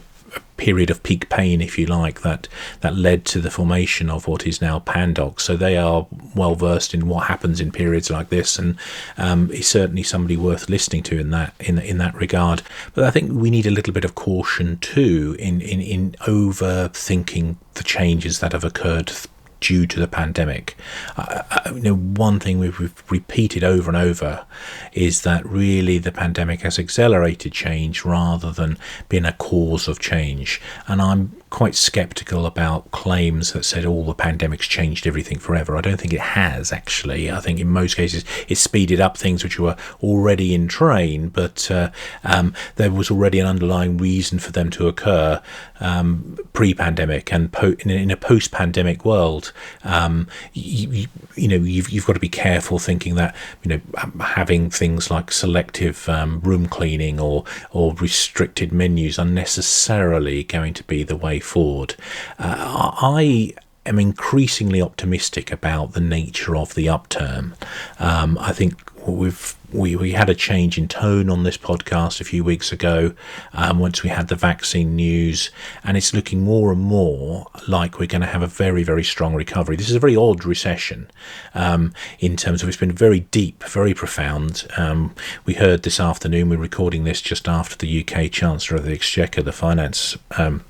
period 0.57 0.89
of 0.89 1.03
peak 1.03 1.29
pain, 1.29 1.61
if 1.61 1.77
you 1.77 1.85
like, 1.85 2.21
that 2.21 2.47
that 2.81 2.95
led 2.95 3.25
to 3.25 3.39
the 3.39 3.51
formation 3.51 4.09
of 4.09 4.27
what 4.27 4.45
is 4.45 4.61
now 4.61 4.79
Pandox. 4.79 5.41
So 5.41 5.55
they 5.55 5.77
are 5.77 6.07
well 6.35 6.55
versed 6.55 6.93
in 6.93 7.07
what 7.07 7.27
happens 7.27 7.61
in 7.61 7.71
periods 7.71 8.09
like 8.09 8.29
this, 8.29 8.57
and 8.57 8.77
um, 9.17 9.51
is 9.51 9.67
certainly 9.67 10.03
somebody 10.03 10.37
worth 10.37 10.69
listening 10.69 11.03
to 11.03 11.19
in 11.19 11.31
that 11.31 11.53
in 11.59 11.79
in 11.79 11.97
that 11.99 12.15
regard. 12.15 12.61
But 12.93 13.03
I 13.03 13.11
think 13.11 13.31
we 13.31 13.49
need 13.49 13.67
a 13.67 13.71
little 13.71 13.93
bit 13.93 14.05
of 14.05 14.15
caution 14.15 14.77
too 14.79 15.35
in 15.39 15.61
in 15.61 15.81
in 15.81 16.11
overthinking 16.21 17.55
the 17.75 17.83
changes 17.83 18.39
that 18.39 18.53
have 18.53 18.63
occurred 18.63 19.11
due 19.59 19.85
to 19.87 19.99
the 19.99 20.07
pandemic. 20.07 20.75
Uh, 21.15 21.43
you 21.73 21.81
know, 21.81 21.95
one 21.95 22.39
thing 22.39 22.59
we've, 22.59 22.79
we've, 22.79 23.03
repeated 23.09 23.63
over 23.63 23.89
and 23.89 23.97
over 23.97 24.45
is 24.91 25.21
that 25.21 25.45
really 25.45 25.97
the 25.97 26.11
pandemic 26.11 26.61
has 26.61 26.77
accelerated 26.77 27.51
change 27.53 28.03
rather 28.03 28.51
than 28.51 28.77
been 29.07 29.25
a 29.25 29.31
cause 29.33 29.87
of 29.87 29.99
change. 29.99 30.61
And 30.87 31.01
I'm 31.01 31.37
quite 31.49 31.75
skeptical 31.75 32.45
about 32.45 32.91
claims 32.91 33.53
that 33.53 33.63
said 33.63 33.85
all 33.85 34.01
oh, 34.01 34.07
the 34.07 34.13
pandemic's 34.13 34.67
changed 34.67 35.07
everything 35.07 35.39
forever. 35.39 35.77
I 35.77 35.81
don't 35.81 35.99
think 35.99 36.13
it 36.13 36.19
has 36.19 36.73
actually. 36.73 37.31
I 37.31 37.39
think 37.39 37.59
in 37.59 37.69
most 37.69 37.95
cases 37.95 38.25
it 38.49 38.57
speeded 38.57 38.99
up 38.99 39.17
things 39.17 39.43
which 39.43 39.57
were 39.57 39.77
already 40.03 40.53
in 40.53 40.67
train, 40.67 41.29
but 41.29 41.71
uh, 41.71 41.91
um, 42.23 42.53
there 42.75 42.91
was 42.91 43.09
already 43.09 43.39
an 43.39 43.47
underlying 43.47 43.97
reason 43.97 44.39
for 44.39 44.51
them 44.51 44.69
to 44.71 44.87
occur 44.87 45.41
um, 45.79 46.37
pre-pandemic 46.53 47.31
and 47.31 47.51
po- 47.51 47.75
in, 47.79 48.11
a 48.11 48.17
post-pandemic 48.17 49.05
world. 49.05 49.46
Um, 49.83 50.27
you, 50.53 50.89
you, 50.89 51.07
you, 51.35 51.47
know, 51.47 51.55
you've, 51.55 51.89
you've 51.89 52.05
got 52.05 52.13
to 52.13 52.19
be 52.19 52.29
careful 52.29 52.79
thinking 52.79 53.15
that 53.15 53.35
you 53.63 53.69
know 53.69 53.81
having 54.23 54.69
things 54.69 55.09
like 55.11 55.31
selective 55.31 56.07
um, 56.09 56.39
room 56.41 56.67
cleaning 56.67 57.19
or 57.19 57.43
or 57.71 57.93
restricted 57.95 58.71
menus 58.71 59.19
are 59.19 59.25
necessarily 59.25 60.43
going 60.43 60.73
to 60.73 60.83
be 60.83 61.03
the 61.03 61.15
way 61.15 61.39
forward. 61.39 61.95
Uh, 62.39 62.91
I 63.01 63.53
am 63.87 63.99
increasingly 63.99 64.81
optimistic 64.81 65.51
about 65.51 65.93
the 65.93 66.01
nature 66.01 66.55
of 66.55 66.75
the 66.75 66.89
upturn. 66.89 67.55
Um, 67.99 68.37
I 68.39 68.51
think 68.51 68.91
we've 69.07 69.55
we, 69.71 69.97
we 69.97 70.13
had 70.13 70.29
a 70.29 70.35
change 70.35 70.77
in 70.77 70.87
tone 70.87 71.29
on 71.29 71.43
this 71.43 71.57
podcast 71.57 72.21
a 72.21 72.23
few 72.23 72.41
weeks 72.43 72.71
ago 72.71 73.13
um, 73.51 73.79
once 73.79 74.01
we 74.01 74.09
had 74.09 74.29
the 74.29 74.35
vaccine 74.35 74.95
news, 74.95 75.51
and 75.83 75.97
it's 75.97 76.13
looking 76.13 76.41
more 76.41 76.71
and 76.71 76.81
more 76.81 77.47
like 77.67 77.99
we're 77.99 78.05
going 78.05 78.21
to 78.21 78.27
have 78.27 78.41
a 78.41 78.47
very, 78.47 78.83
very 78.83 79.03
strong 79.03 79.35
recovery. 79.35 79.75
This 79.75 79.89
is 79.89 79.95
a 79.95 79.99
very 79.99 80.15
odd 80.15 80.45
recession 80.45 81.11
um, 81.53 81.93
in 82.19 82.37
terms 82.37 82.63
of 82.63 82.69
it's 82.69 82.77
been 82.77 82.93
very 82.93 83.21
deep, 83.21 83.61
very 83.65 83.93
profound. 83.93 84.65
Um, 84.77 85.13
we 85.45 85.55
heard 85.55 85.83
this 85.83 85.99
afternoon, 85.99 86.49
we're 86.49 86.57
recording 86.57 87.03
this 87.03 87.21
just 87.21 87.49
after 87.49 87.75
the 87.75 88.01
UK 88.01 88.31
Chancellor 88.31 88.77
of 88.77 88.85
the 88.85 88.93
Exchequer, 88.93 89.41
the 89.41 89.51
finance 89.51 90.17
um, 90.37 90.63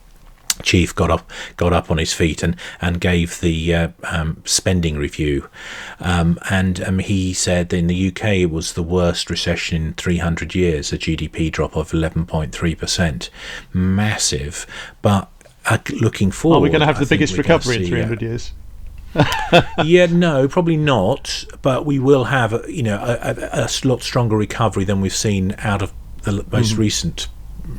chief 0.61 0.93
got 0.95 1.09
up 1.11 1.29
got 1.57 1.73
up 1.73 1.89
on 1.91 1.97
his 1.97 2.13
feet 2.13 2.43
and 2.43 2.55
and 2.81 3.01
gave 3.01 3.39
the 3.41 3.73
uh, 3.73 3.87
um, 4.03 4.41
spending 4.45 4.97
review 4.97 5.47
um, 5.99 6.37
and 6.49 6.81
um, 6.81 6.99
he 6.99 7.33
said 7.33 7.73
in 7.73 7.87
the 7.87 8.07
UK 8.09 8.25
it 8.25 8.51
was 8.51 8.73
the 8.73 8.83
worst 8.83 9.29
recession 9.29 9.87
in 9.87 9.93
300 9.93 10.55
years 10.55 10.91
a 10.91 10.97
GDP 10.97 11.51
drop 11.51 11.75
of 11.75 11.91
11.3% 11.91 13.29
massive 13.73 14.65
but 15.01 15.29
uh, 15.65 15.77
looking 15.99 16.31
forward 16.31 16.57
are 16.57 16.61
we 16.61 16.69
going 16.69 16.79
to 16.79 16.85
have 16.85 16.99
the 16.99 17.05
biggest 17.05 17.37
recovery 17.37 17.77
in 17.77 17.87
300 17.87 18.21
years 18.21 18.53
yeah, 19.83 20.05
no, 20.07 20.47
probably 20.47 20.77
not. 20.77 21.45
But 21.61 21.85
we 21.85 21.97
will 21.97 22.25
have, 22.25 22.65
you 22.69 22.83
know, 22.83 22.97
a, 22.97 23.31
a, 23.31 23.65
a 23.65 23.87
lot 23.87 24.01
stronger 24.01 24.37
recovery 24.37 24.83
than 24.83 25.01
we've 25.01 25.15
seen 25.15 25.55
out 25.59 25.81
of 25.81 25.93
the 26.23 26.45
most 26.51 26.75
mm. 26.75 26.77
recent 26.77 27.27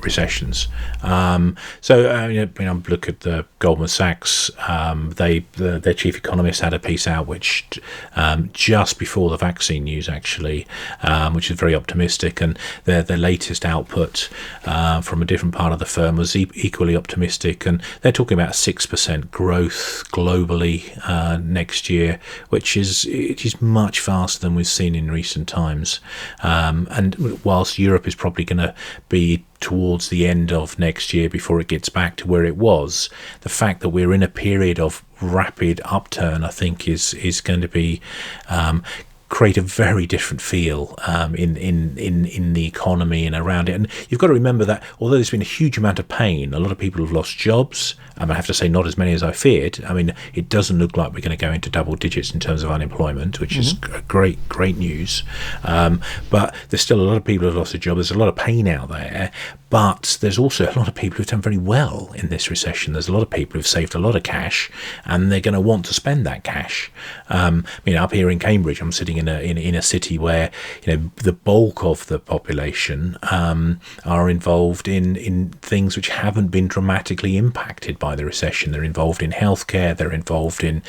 recessions. 0.03 0.69
Um, 1.03 1.57
so 1.81 2.11
uh, 2.11 2.29
you 2.29 2.47
know, 2.59 2.83
look 2.89 3.09
at 3.09 3.21
the 3.21 3.47
Goldman 3.59 3.89
Sachs. 3.89 4.51
Um, 4.69 5.11
they 5.11 5.41
the, 5.53 5.79
their 5.79 5.95
chief 5.95 6.17
economist 6.17 6.61
had 6.61 6.75
a 6.75 6.79
piece 6.79 7.07
out 7.07 7.27
which 7.27 7.81
um, 8.17 8.51
just 8.53 8.99
before 8.99 9.31
the 9.31 9.37
vaccine 9.37 9.85
news 9.85 10.09
actually, 10.09 10.67
um, 11.03 11.35
which 11.35 11.51
is 11.51 11.59
very 11.59 11.75
optimistic, 11.75 12.41
and 12.41 12.59
their 12.85 13.03
their 13.03 13.17
latest 13.17 13.65
output 13.65 14.29
uh, 14.65 15.01
from 15.01 15.23
a 15.23 15.25
different 15.25 15.55
part 15.55 15.73
of 15.73 15.79
the 15.79 15.87
firm 15.87 16.17
was 16.17 16.37
e- 16.37 16.51
equally 16.55 16.97
optimistic, 16.97 17.67
and 17.67 17.83
they're 18.01 18.13
talking 18.13 18.39
about 18.39 18.55
six 18.55 18.87
percent 18.87 19.31
growth 19.31 20.05
globally 20.13 20.99
uh, 21.09 21.39
next 21.39 21.89
year, 21.89 22.19
which 22.51 22.77
is 22.77 23.05
it 23.07 23.45
is 23.45 23.61
much 23.61 24.01
faster 24.01 24.41
than 24.41 24.55
we've 24.55 24.67
seen 24.67 24.95
in 24.95 25.11
recent 25.11 25.49
times. 25.49 26.01
Um, 26.43 26.89
and 26.91 27.45
whilst 27.45 27.79
Europe 27.79 28.07
is 28.07 28.15
probably 28.15 28.45
going 28.45 28.59
to 28.59 28.75
be 29.09 29.45
towards 29.61 30.09
the 30.09 30.27
end 30.27 30.53
of 30.53 30.79
next 30.79 31.13
year 31.13 31.29
before 31.29 31.61
it 31.61 31.69
gets 31.69 31.89
back 31.89 32.17
to 32.17 32.27
where 32.27 32.45
it 32.45 32.57
was. 32.57 33.09
The 33.41 33.49
fact 33.49 33.81
that 33.81 33.89
we're 33.89 34.13
in 34.13 34.23
a 34.23 34.29
period 34.29 34.79
of 34.79 35.05
rapid 35.21 35.81
upturn, 35.85 36.45
I 36.45 36.49
think, 36.49 36.87
is 36.89 37.15
is 37.15 37.41
going 37.41 37.61
to 37.61 37.69
be 37.69 38.01
um, 38.49 38.83
create 39.29 39.59
a 39.59 39.63
very 39.63 40.07
different 40.07 40.41
feel 40.41 40.95
um, 41.07 41.35
in, 41.35 41.57
in, 41.57 41.97
in, 41.99 42.25
in 42.25 42.55
the 42.55 42.67
economy 42.67 43.27
and 43.27 43.37
around 43.37 43.69
it. 43.69 43.73
And 43.73 43.89
you've 44.09 44.21
got 44.21 44.29
to 44.29 44.33
remember 44.33 44.65
that 44.65 44.83
although 45.01 45.17
there's 45.17 45.31
been 45.31 45.43
a 45.43 45.45
huge 45.45 45.77
amount 45.77 45.99
of 45.99 46.09
pain, 46.09 46.55
a 46.55 46.59
lot 46.59 46.73
of 46.73 46.79
people 46.79 47.05
have 47.05 47.13
lost 47.13 47.37
jobs. 47.37 47.95
Um, 48.17 48.31
I 48.31 48.35
have 48.35 48.47
to 48.47 48.55
say, 48.55 48.69
not 48.69 48.87
as 48.87 48.97
many 48.97 49.13
as 49.13 49.23
I 49.23 49.33
feared. 49.33 49.85
I 49.85 49.93
mean, 49.93 50.15
it 50.35 50.49
doesn't 50.49 50.79
look 50.79 50.97
like 50.97 51.13
we're 51.13 51.21
going 51.21 51.37
to 51.37 51.47
go 51.47 51.53
into 51.53 51.69
double 51.69 51.95
digits 51.95 52.33
in 52.33 52.41
terms 52.41 52.63
of 52.63 52.71
unemployment, 52.71 53.39
which 53.39 53.53
mm-hmm. 53.53 53.61
is 53.61 54.03
great, 54.09 54.49
great 54.49 54.79
news. 54.79 55.23
Um, 55.63 56.01
but 56.31 56.55
there's 56.71 56.83
still 56.83 57.01
a 57.01 57.03
lot 57.03 57.17
of 57.17 57.25
people 57.25 57.43
who 57.43 57.49
have 57.49 57.57
lost 57.57 57.75
a 57.75 57.79
job. 57.79 57.99
There's 57.99 58.11
a 58.11 58.19
lot 58.19 58.29
of 58.29 58.37
pain 58.37 58.67
out 58.67 58.89
there. 58.89 59.31
But 59.71 60.17
there's 60.21 60.39
also 60.39 60.65
a 60.65 60.79
lot 60.79 60.89
of 60.89 60.95
people 60.95 61.19
who've 61.19 61.27
done 61.27 61.43
very 61.43 61.59
well 61.59 62.11
in 62.15 62.29
this 62.29 62.49
recession. 62.49 62.95
There's 62.95 63.09
a 63.09 63.13
lot 63.13 63.23
of 63.23 63.31
people 63.31 63.59
who've 63.59 63.67
saved 63.67 63.95
a 63.95 63.99
lot 63.99 64.17
of 64.17 64.23
cash, 64.23 64.71
and 65.05 65.31
they're 65.31 65.41
going 65.41 65.55
to 65.55 65.61
want 65.61 65.85
to 65.87 65.95
spend 65.95 66.25
that 66.27 66.43
cash. 66.43 66.91
Um, 67.29 67.65
I 67.67 67.81
mean, 67.85 67.97
up 67.97 68.13
here 68.13 68.31
in 68.31 68.39
Cambridge, 68.39 68.81
I'm 68.81 68.93
sitting 68.93 69.19
in 69.19 69.29
a 69.29 69.41
in, 69.41 69.59
in 69.59 69.75
a 69.75 69.83
city 69.83 70.19
where 70.19 70.51
you 70.85 70.97
know 70.97 71.11
the 71.17 71.35
bulk 71.35 71.85
of 71.85 72.07
the 72.07 72.19
population 72.19 73.19
um, 73.31 73.81
are 74.07 74.31
involved 74.31 74.89
in 74.89 75.17
in 75.17 75.51
things 75.61 75.97
which 75.97 76.09
haven't 76.09 76.49
been 76.49 76.69
dramatically 76.69 77.37
impacted 77.37 77.99
by 77.99 78.17
the 78.17 78.25
recession. 78.25 78.73
They're 78.73 78.85
involved 78.85 79.23
in 79.23 79.33
healthcare. 79.33 79.95
They're 79.95 80.13
involved 80.13 80.65
in 80.65 80.83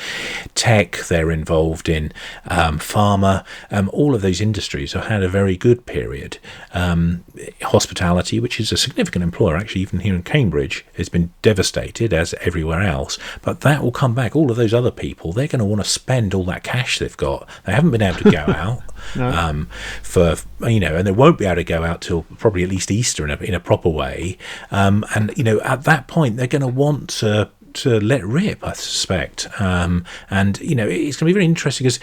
tech. 0.54 0.96
They're 1.08 1.30
involved 1.30 1.88
in 1.88 2.12
um, 2.46 2.78
pharma. 2.78 3.44
Um, 3.70 3.90
all 3.92 4.14
of 4.14 4.22
those 4.22 4.40
industries 4.40 4.94
have 4.94 5.06
had 5.06 5.22
a 5.22 5.28
very 5.28 5.56
good 5.56 5.84
period. 5.84 6.38
Um, 6.72 7.24
hospitality, 7.62 8.40
which 8.40 8.58
is 8.58 8.69
a 8.72 8.76
significant 8.76 9.22
employer, 9.22 9.56
actually, 9.56 9.82
even 9.82 10.00
here 10.00 10.14
in 10.14 10.22
Cambridge, 10.22 10.84
has 10.96 11.08
been 11.08 11.32
devastated 11.42 12.12
as 12.12 12.34
everywhere 12.34 12.82
else. 12.82 13.18
But 13.42 13.60
that 13.60 13.82
will 13.82 13.92
come 13.92 14.14
back. 14.14 14.34
All 14.34 14.50
of 14.50 14.56
those 14.56 14.74
other 14.74 14.90
people, 14.90 15.32
they're 15.32 15.46
going 15.46 15.60
to 15.60 15.64
want 15.64 15.82
to 15.82 15.88
spend 15.88 16.34
all 16.34 16.44
that 16.44 16.62
cash 16.62 16.98
they've 16.98 17.16
got. 17.16 17.48
They 17.64 17.72
haven't 17.72 17.90
been 17.90 18.02
able 18.02 18.18
to 18.18 18.30
go 18.30 18.38
out. 18.48 18.82
No. 19.16 19.28
Um, 19.28 19.66
for 20.02 20.36
you 20.60 20.80
know, 20.80 20.96
and 20.96 21.06
they 21.06 21.12
won't 21.12 21.38
be 21.38 21.46
able 21.46 21.56
to 21.56 21.64
go 21.64 21.84
out 21.84 22.02
till 22.02 22.22
probably 22.38 22.62
at 22.62 22.68
least 22.68 22.90
Easter 22.90 23.24
in 23.24 23.30
a 23.30 23.36
in 23.36 23.54
a 23.54 23.60
proper 23.60 23.88
way. 23.88 24.36
Um, 24.70 25.04
and 25.14 25.36
you 25.36 25.44
know, 25.44 25.60
at 25.60 25.84
that 25.84 26.06
point, 26.06 26.36
they're 26.36 26.46
going 26.46 26.62
to 26.62 26.68
want 26.68 27.08
to 27.10 27.50
to 27.72 28.00
let 28.00 28.24
rip, 28.24 28.66
I 28.66 28.72
suspect. 28.72 29.48
Um, 29.60 30.04
and 30.30 30.60
you 30.60 30.74
know, 30.74 30.86
it's 30.86 31.16
going 31.16 31.26
to 31.26 31.26
be 31.26 31.32
very 31.32 31.44
interesting 31.44 31.84
because 31.84 32.00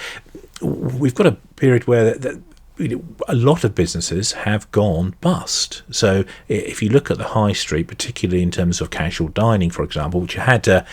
we've 0.61 1.15
got 1.15 1.27
a 1.27 1.33
period 1.55 1.87
where 1.87 2.15
the, 2.15 2.41
a 2.79 3.35
lot 3.35 3.63
of 3.63 3.73
businesses 3.73 4.33
have 4.33 4.69
gone 4.71 5.15
bust. 5.21 5.81
So 5.89 6.25
if 6.47 6.81
you 6.81 6.89
look 6.89 7.09
at 7.09 7.17
the 7.17 7.23
high 7.23 7.53
street, 7.53 7.87
particularly 7.87 8.43
in 8.43 8.51
terms 8.51 8.81
of 8.81 8.89
casual 8.89 9.29
dining, 9.29 9.69
for 9.69 9.83
example, 9.83 10.21
which 10.21 10.35
had 10.35 10.67
a, 10.67 10.85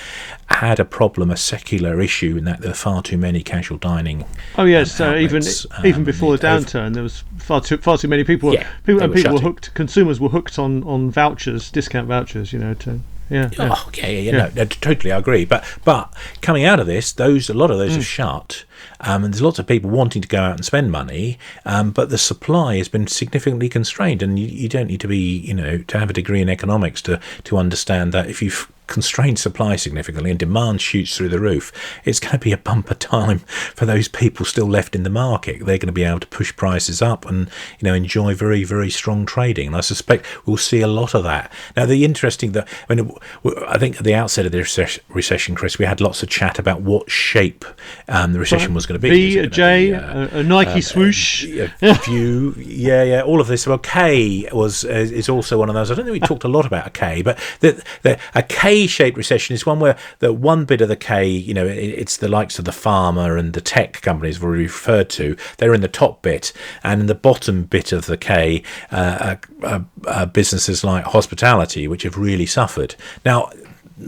had 0.46 0.80
a 0.80 0.84
problem, 0.84 1.30
a 1.30 1.36
secular 1.36 2.00
issue, 2.00 2.36
in 2.36 2.44
that 2.44 2.60
there 2.60 2.70
are 2.70 2.74
far 2.74 3.02
too 3.02 3.18
many 3.18 3.42
casual 3.42 3.78
dining. 3.78 4.24
Oh 4.56 4.64
yes, 4.64 4.98
um, 5.00 5.16
even 5.16 5.42
um, 5.42 5.86
even 5.86 6.04
before 6.04 6.36
the 6.36 6.46
downturn, 6.46 6.86
over, 6.86 6.90
there 6.90 7.02
was 7.02 7.24
far 7.38 7.60
too 7.60 7.78
far 7.78 7.98
too 7.98 8.08
many 8.08 8.24
people. 8.24 8.52
Yeah, 8.54 8.68
people 8.84 9.02
and 9.02 9.10
were 9.10 9.16
people 9.16 9.32
shutting. 9.32 9.44
were 9.44 9.50
hooked. 9.50 9.74
Consumers 9.74 10.20
were 10.20 10.30
hooked 10.30 10.58
on 10.58 10.82
on 10.84 11.10
vouchers, 11.10 11.70
discount 11.70 12.08
vouchers. 12.08 12.52
You 12.52 12.60
know 12.60 12.74
to 12.74 13.00
yeah, 13.30 13.50
yeah. 13.52 13.70
Oh, 13.72 13.90
yeah, 13.94 14.06
yeah, 14.06 14.18
yeah. 14.18 14.32
No, 14.32 14.50
no, 14.54 14.64
totally, 14.64 15.12
I 15.12 15.18
agree. 15.18 15.44
But 15.44 15.64
but 15.84 16.12
coming 16.42 16.64
out 16.64 16.80
of 16.80 16.86
this, 16.86 17.12
those 17.12 17.48
a 17.48 17.54
lot 17.54 17.70
of 17.70 17.78
those 17.78 17.92
mm. 17.92 17.96
have 17.96 18.06
shut, 18.06 18.64
um, 19.00 19.24
and 19.24 19.32
there's 19.32 19.42
lots 19.42 19.58
of 19.58 19.66
people 19.66 19.90
wanting 19.90 20.22
to 20.22 20.28
go 20.28 20.40
out 20.40 20.56
and 20.56 20.64
spend 20.64 20.92
money, 20.92 21.38
um, 21.64 21.90
but 21.90 22.10
the 22.10 22.18
supply 22.18 22.76
has 22.76 22.88
been 22.88 23.06
significantly 23.06 23.68
constrained, 23.68 24.22
and 24.22 24.38
you, 24.38 24.46
you 24.46 24.68
don't 24.68 24.88
need 24.88 25.00
to 25.00 25.08
be, 25.08 25.38
you 25.38 25.54
know, 25.54 25.78
to 25.78 25.98
have 25.98 26.10
a 26.10 26.14
degree 26.14 26.40
in 26.40 26.48
economics 26.48 27.00
to 27.02 27.20
to 27.44 27.56
understand 27.56 28.12
that 28.12 28.28
if 28.28 28.42
you've 28.42 28.70
constrained 28.86 29.38
supply 29.38 29.76
significantly 29.76 30.30
and 30.30 30.38
demand 30.38 30.80
shoots 30.80 31.16
through 31.16 31.28
the 31.28 31.40
roof, 31.40 31.72
it's 32.04 32.20
going 32.20 32.32
to 32.32 32.38
be 32.38 32.52
a 32.52 32.58
bumper 32.58 32.94
time 32.94 33.38
for 33.74 33.86
those 33.86 34.08
people 34.08 34.44
still 34.46 34.66
left 34.66 34.94
in 34.94 35.02
the 35.02 35.10
market. 35.10 35.58
They're 35.58 35.78
going 35.78 35.86
to 35.86 35.92
be 35.92 36.04
able 36.04 36.20
to 36.20 36.26
push 36.26 36.54
prices 36.54 37.02
up 37.02 37.26
and 37.26 37.48
you 37.78 37.88
know 37.88 37.94
enjoy 37.94 38.34
very 38.34 38.64
very 38.64 38.90
strong 38.90 39.26
trading. 39.26 39.68
And 39.68 39.76
I 39.76 39.80
suspect 39.80 40.26
we'll 40.46 40.56
see 40.56 40.80
a 40.80 40.86
lot 40.86 41.14
of 41.14 41.24
that. 41.24 41.52
Now 41.76 41.86
the 41.86 42.04
interesting 42.04 42.52
that 42.52 42.68
I 42.88 42.94
mean 42.94 43.12
I 43.66 43.78
think 43.78 43.96
at 43.96 44.04
the 44.04 44.14
outset 44.14 44.46
of 44.46 44.52
the 44.52 45.00
recession, 45.08 45.54
Chris, 45.54 45.78
we 45.78 45.84
had 45.84 46.00
lots 46.00 46.22
of 46.22 46.28
chat 46.28 46.58
about 46.58 46.82
what 46.82 47.10
shape 47.10 47.64
um, 48.08 48.32
the 48.32 48.38
recession 48.38 48.74
was 48.74 48.86
going 48.86 49.00
to 49.00 49.02
be. 49.02 49.38
A 49.38 49.46
J, 49.46 49.90
be, 49.90 49.94
uh, 49.94 50.28
a, 50.32 50.38
a, 50.38 50.42
Nike 50.42 50.70
um, 50.70 50.82
swoosh, 50.82 51.44
a, 51.44 51.72
a 51.82 51.94
view, 51.94 52.54
yeah, 52.58 53.02
yeah, 53.02 53.22
all 53.22 53.40
of 53.40 53.46
this. 53.46 53.66
Well, 53.66 53.78
K 53.78 54.48
was 54.52 54.84
uh, 54.84 54.88
is 54.88 55.28
also 55.28 55.58
one 55.58 55.68
of 55.68 55.74
those. 55.74 55.90
I 55.90 55.94
don't 55.94 56.04
think 56.04 56.20
we 56.20 56.20
talked 56.26 56.44
a 56.44 56.48
lot 56.48 56.66
about 56.66 56.86
a 56.86 56.90
K, 56.90 57.22
but 57.22 57.38
the, 57.60 57.82
the, 58.02 58.18
a 58.34 58.42
K 58.42 58.73
K-shaped 58.74 59.16
recession 59.16 59.54
is 59.54 59.64
one 59.64 59.78
where 59.78 59.96
the 60.18 60.32
one 60.32 60.64
bit 60.64 60.80
of 60.80 60.88
the 60.88 60.96
K, 60.96 61.28
you 61.28 61.54
know, 61.54 61.64
it's 61.64 62.16
the 62.16 62.26
likes 62.26 62.58
of 62.58 62.64
the 62.64 62.72
pharma 62.72 63.38
and 63.38 63.52
the 63.52 63.60
tech 63.60 64.02
companies 64.02 64.40
we 64.40 64.48
referred 64.48 65.08
to. 65.10 65.36
They're 65.58 65.74
in 65.74 65.80
the 65.80 65.86
top 65.86 66.22
bit, 66.22 66.52
and 66.82 67.00
in 67.00 67.06
the 67.06 67.14
bottom 67.14 67.66
bit 67.66 67.92
of 67.92 68.06
the 68.06 68.16
K, 68.16 68.64
uh, 68.90 69.36
uh, 69.62 69.80
uh, 70.08 70.26
businesses 70.26 70.82
like 70.82 71.04
hospitality, 71.04 71.86
which 71.86 72.02
have 72.02 72.18
really 72.18 72.46
suffered. 72.46 72.96
Now, 73.24 73.52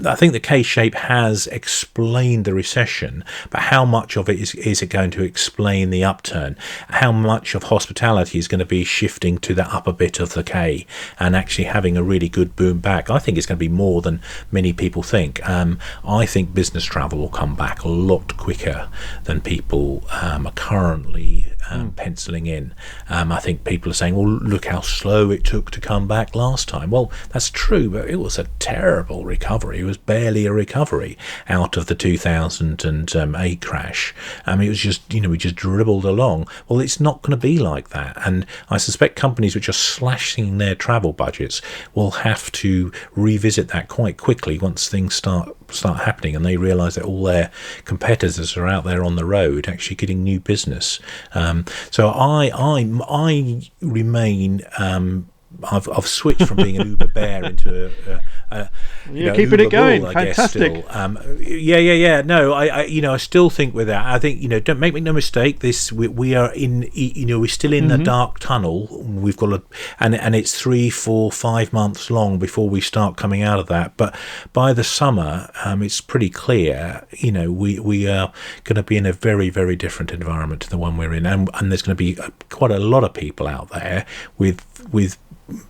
I 0.04 0.14
think 0.14 0.32
the 0.32 0.40
K 0.40 0.62
shape 0.62 0.94
has 0.94 1.46
explained 1.46 2.44
the 2.44 2.54
recession, 2.54 3.24
but 3.50 3.62
how 3.62 3.84
much 3.84 4.16
of 4.16 4.28
it 4.28 4.40
is, 4.40 4.54
is 4.56 4.82
it 4.82 4.90
going 4.90 5.10
to 5.12 5.22
explain 5.22 5.90
the 5.90 6.04
upturn? 6.04 6.56
How 6.88 7.12
much 7.12 7.54
of 7.54 7.64
hospitality 7.64 8.38
is 8.38 8.48
going 8.48 8.58
to 8.58 8.66
be 8.66 8.84
shifting 8.84 9.38
to 9.38 9.54
the 9.54 9.66
upper 9.72 9.92
bit 9.92 10.20
of 10.20 10.34
the 10.34 10.42
K 10.42 10.86
and 11.18 11.34
actually 11.34 11.64
having 11.64 11.96
a 11.96 12.02
really 12.02 12.28
good 12.28 12.56
boom 12.56 12.78
back? 12.80 13.10
I 13.10 13.18
think 13.18 13.38
it's 13.38 13.46
going 13.46 13.58
to 13.58 13.64
be 13.64 13.68
more 13.68 14.02
than 14.02 14.20
many 14.50 14.72
people 14.72 15.02
think. 15.02 15.46
Um, 15.48 15.78
I 16.04 16.26
think 16.26 16.54
business 16.54 16.84
travel 16.84 17.18
will 17.18 17.28
come 17.28 17.54
back 17.54 17.82
a 17.82 17.88
lot 17.88 18.36
quicker 18.36 18.88
than 19.24 19.40
people 19.40 20.04
um, 20.10 20.46
are 20.46 20.52
currently 20.52 21.46
um, 21.70 21.90
mm. 21.90 21.96
penciling 21.96 22.46
in. 22.46 22.74
Um, 23.08 23.32
I 23.32 23.40
think 23.40 23.64
people 23.64 23.90
are 23.90 23.94
saying, 23.94 24.16
well, 24.16 24.28
look 24.28 24.66
how 24.66 24.80
slow 24.80 25.30
it 25.30 25.44
took 25.44 25.70
to 25.72 25.80
come 25.80 26.06
back 26.06 26.34
last 26.34 26.68
time. 26.68 26.90
Well, 26.90 27.10
that's 27.30 27.50
true, 27.50 27.90
but 27.90 28.08
it 28.08 28.16
was 28.16 28.38
a 28.38 28.44
terrible 28.58 29.24
recovery. 29.24 29.82
Was 29.86 29.96
barely 29.96 30.46
a 30.46 30.52
recovery 30.52 31.16
out 31.48 31.76
of 31.76 31.86
the 31.86 31.94
2008 31.94 33.16
um, 33.16 33.56
crash. 33.60 34.14
I 34.44 34.56
mean, 34.56 34.66
it 34.66 34.70
was 34.70 34.80
just, 34.80 35.12
you 35.12 35.20
know, 35.20 35.28
we 35.28 35.38
just 35.38 35.54
dribbled 35.54 36.04
along. 36.04 36.48
Well, 36.68 36.80
it's 36.80 37.00
not 37.00 37.22
going 37.22 37.32
to 37.32 37.36
be 37.36 37.58
like 37.58 37.90
that. 37.90 38.16
And 38.24 38.46
I 38.68 38.78
suspect 38.78 39.16
companies 39.16 39.54
which 39.54 39.68
are 39.68 39.72
slashing 39.72 40.58
their 40.58 40.74
travel 40.74 41.12
budgets 41.12 41.62
will 41.94 42.10
have 42.10 42.50
to 42.52 42.92
revisit 43.14 43.68
that 43.68 43.88
quite 43.88 44.16
quickly 44.16 44.58
once 44.58 44.88
things 44.88 45.14
start 45.14 45.56
start 45.68 45.98
happening 46.04 46.36
and 46.36 46.46
they 46.46 46.56
realize 46.56 46.94
that 46.94 47.04
all 47.04 47.24
their 47.24 47.50
competitors 47.84 48.56
are 48.56 48.68
out 48.68 48.84
there 48.84 49.02
on 49.02 49.16
the 49.16 49.24
road 49.24 49.66
actually 49.66 49.96
getting 49.96 50.22
new 50.22 50.38
business 50.38 51.00
um, 51.34 51.64
so 51.90 52.08
I 52.08 52.52
I 52.54 52.88
I 53.08 53.68
remain 53.80 54.62
um, 54.78 55.28
I've, 55.70 55.88
I've 55.88 56.06
switched 56.06 56.46
from 56.46 56.58
being 56.58 56.80
an 56.80 56.90
Uber 56.90 57.08
bear 57.08 57.44
into 57.44 57.86
a, 57.86 58.10
a, 58.10 58.22
a 58.50 58.70
you're 59.12 59.32
know, 59.32 59.36
keeping 59.36 59.60
it 59.60 59.70
going. 59.70 60.02
Bull, 60.02 60.12
Fantastic. 60.12 60.84
Um, 60.94 61.18
yeah, 61.40 61.78
yeah, 61.78 61.92
yeah. 61.92 62.22
No, 62.22 62.52
I, 62.52 62.66
I, 62.66 62.84
you 62.84 63.00
know, 63.00 63.14
I 63.14 63.16
still 63.16 63.50
think 63.50 63.74
with 63.74 63.86
that. 63.88 64.04
I 64.04 64.18
think 64.18 64.42
you 64.42 64.48
know, 64.48 64.60
don't 64.60 64.78
make 64.78 64.94
me 64.94 65.00
no 65.00 65.12
mistake. 65.12 65.60
This 65.60 65.92
we, 65.92 66.08
we 66.08 66.34
are 66.34 66.52
in. 66.52 66.88
You 66.92 67.26
know, 67.26 67.40
we're 67.40 67.48
still 67.48 67.72
in 67.72 67.88
mm-hmm. 67.88 67.98
the 67.98 68.04
dark 68.04 68.38
tunnel. 68.38 68.88
We've 69.02 69.36
got 69.36 69.52
a, 69.52 69.62
and 70.00 70.14
and 70.14 70.34
it's 70.34 70.60
three, 70.60 70.90
four, 70.90 71.32
five 71.32 71.72
months 71.72 72.10
long 72.10 72.38
before 72.38 72.68
we 72.68 72.80
start 72.80 73.16
coming 73.16 73.42
out 73.42 73.58
of 73.58 73.66
that. 73.68 73.96
But 73.96 74.16
by 74.52 74.72
the 74.72 74.84
summer, 74.84 75.50
um, 75.64 75.82
it's 75.82 76.00
pretty 76.00 76.30
clear. 76.30 77.06
You 77.12 77.32
know, 77.32 77.52
we 77.52 77.78
we 77.78 78.08
are 78.08 78.32
going 78.64 78.76
to 78.76 78.82
be 78.82 78.96
in 78.96 79.06
a 79.06 79.12
very, 79.12 79.50
very 79.50 79.76
different 79.76 80.10
environment 80.10 80.62
to 80.62 80.70
the 80.70 80.78
one 80.78 80.96
we're 80.96 81.14
in, 81.14 81.26
and 81.26 81.50
and 81.54 81.70
there's 81.70 81.82
going 81.82 81.96
to 81.96 82.02
be 82.02 82.18
quite 82.50 82.70
a 82.70 82.78
lot 82.78 83.04
of 83.04 83.14
people 83.14 83.46
out 83.46 83.70
there 83.70 84.06
with 84.38 84.64
with 84.92 85.18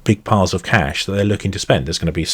big 0.05 0.25
piles 0.25 0.55
of 0.55 0.63
cash 0.63 1.05
that 1.05 1.13
they're 1.13 1.25
looking 1.25 1.51
to 1.53 1.59
spend. 1.59 1.87
There's 1.87 1.99
going 1.99 2.07
to 2.07 2.13
be 2.13 2.27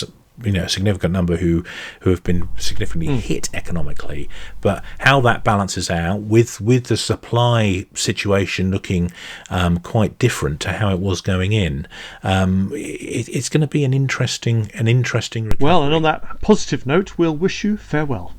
you 0.42 0.52
know 0.52 0.64
a 0.64 0.68
significant 0.68 1.12
number 1.12 1.36
who 1.36 1.64
who 2.00 2.10
have 2.10 2.22
been 2.24 2.48
significantly 2.56 3.08
mm. 3.08 3.20
hit 3.20 3.50
economically 3.52 4.28
but 4.60 4.82
how 5.00 5.20
that 5.20 5.44
balances 5.44 5.90
out 5.90 6.20
with 6.22 6.60
with 6.60 6.84
the 6.84 6.96
supply 6.96 7.84
situation 7.94 8.70
looking 8.70 9.12
um, 9.50 9.78
quite 9.78 10.18
different 10.18 10.58
to 10.60 10.72
how 10.72 10.90
it 10.90 10.98
was 10.98 11.20
going 11.20 11.52
in 11.52 11.86
um, 12.22 12.70
it, 12.74 13.28
it's 13.28 13.48
going 13.50 13.60
to 13.60 13.66
be 13.66 13.84
an 13.84 13.92
interesting 13.92 14.70
an 14.74 14.88
interesting 14.88 15.44
recovery. 15.44 15.64
well 15.64 15.82
and 15.82 15.94
on 15.94 16.02
that 16.02 16.40
positive 16.40 16.86
note 16.86 17.18
we'll 17.18 17.36
wish 17.36 17.62
you 17.62 17.76
farewell 17.76 18.32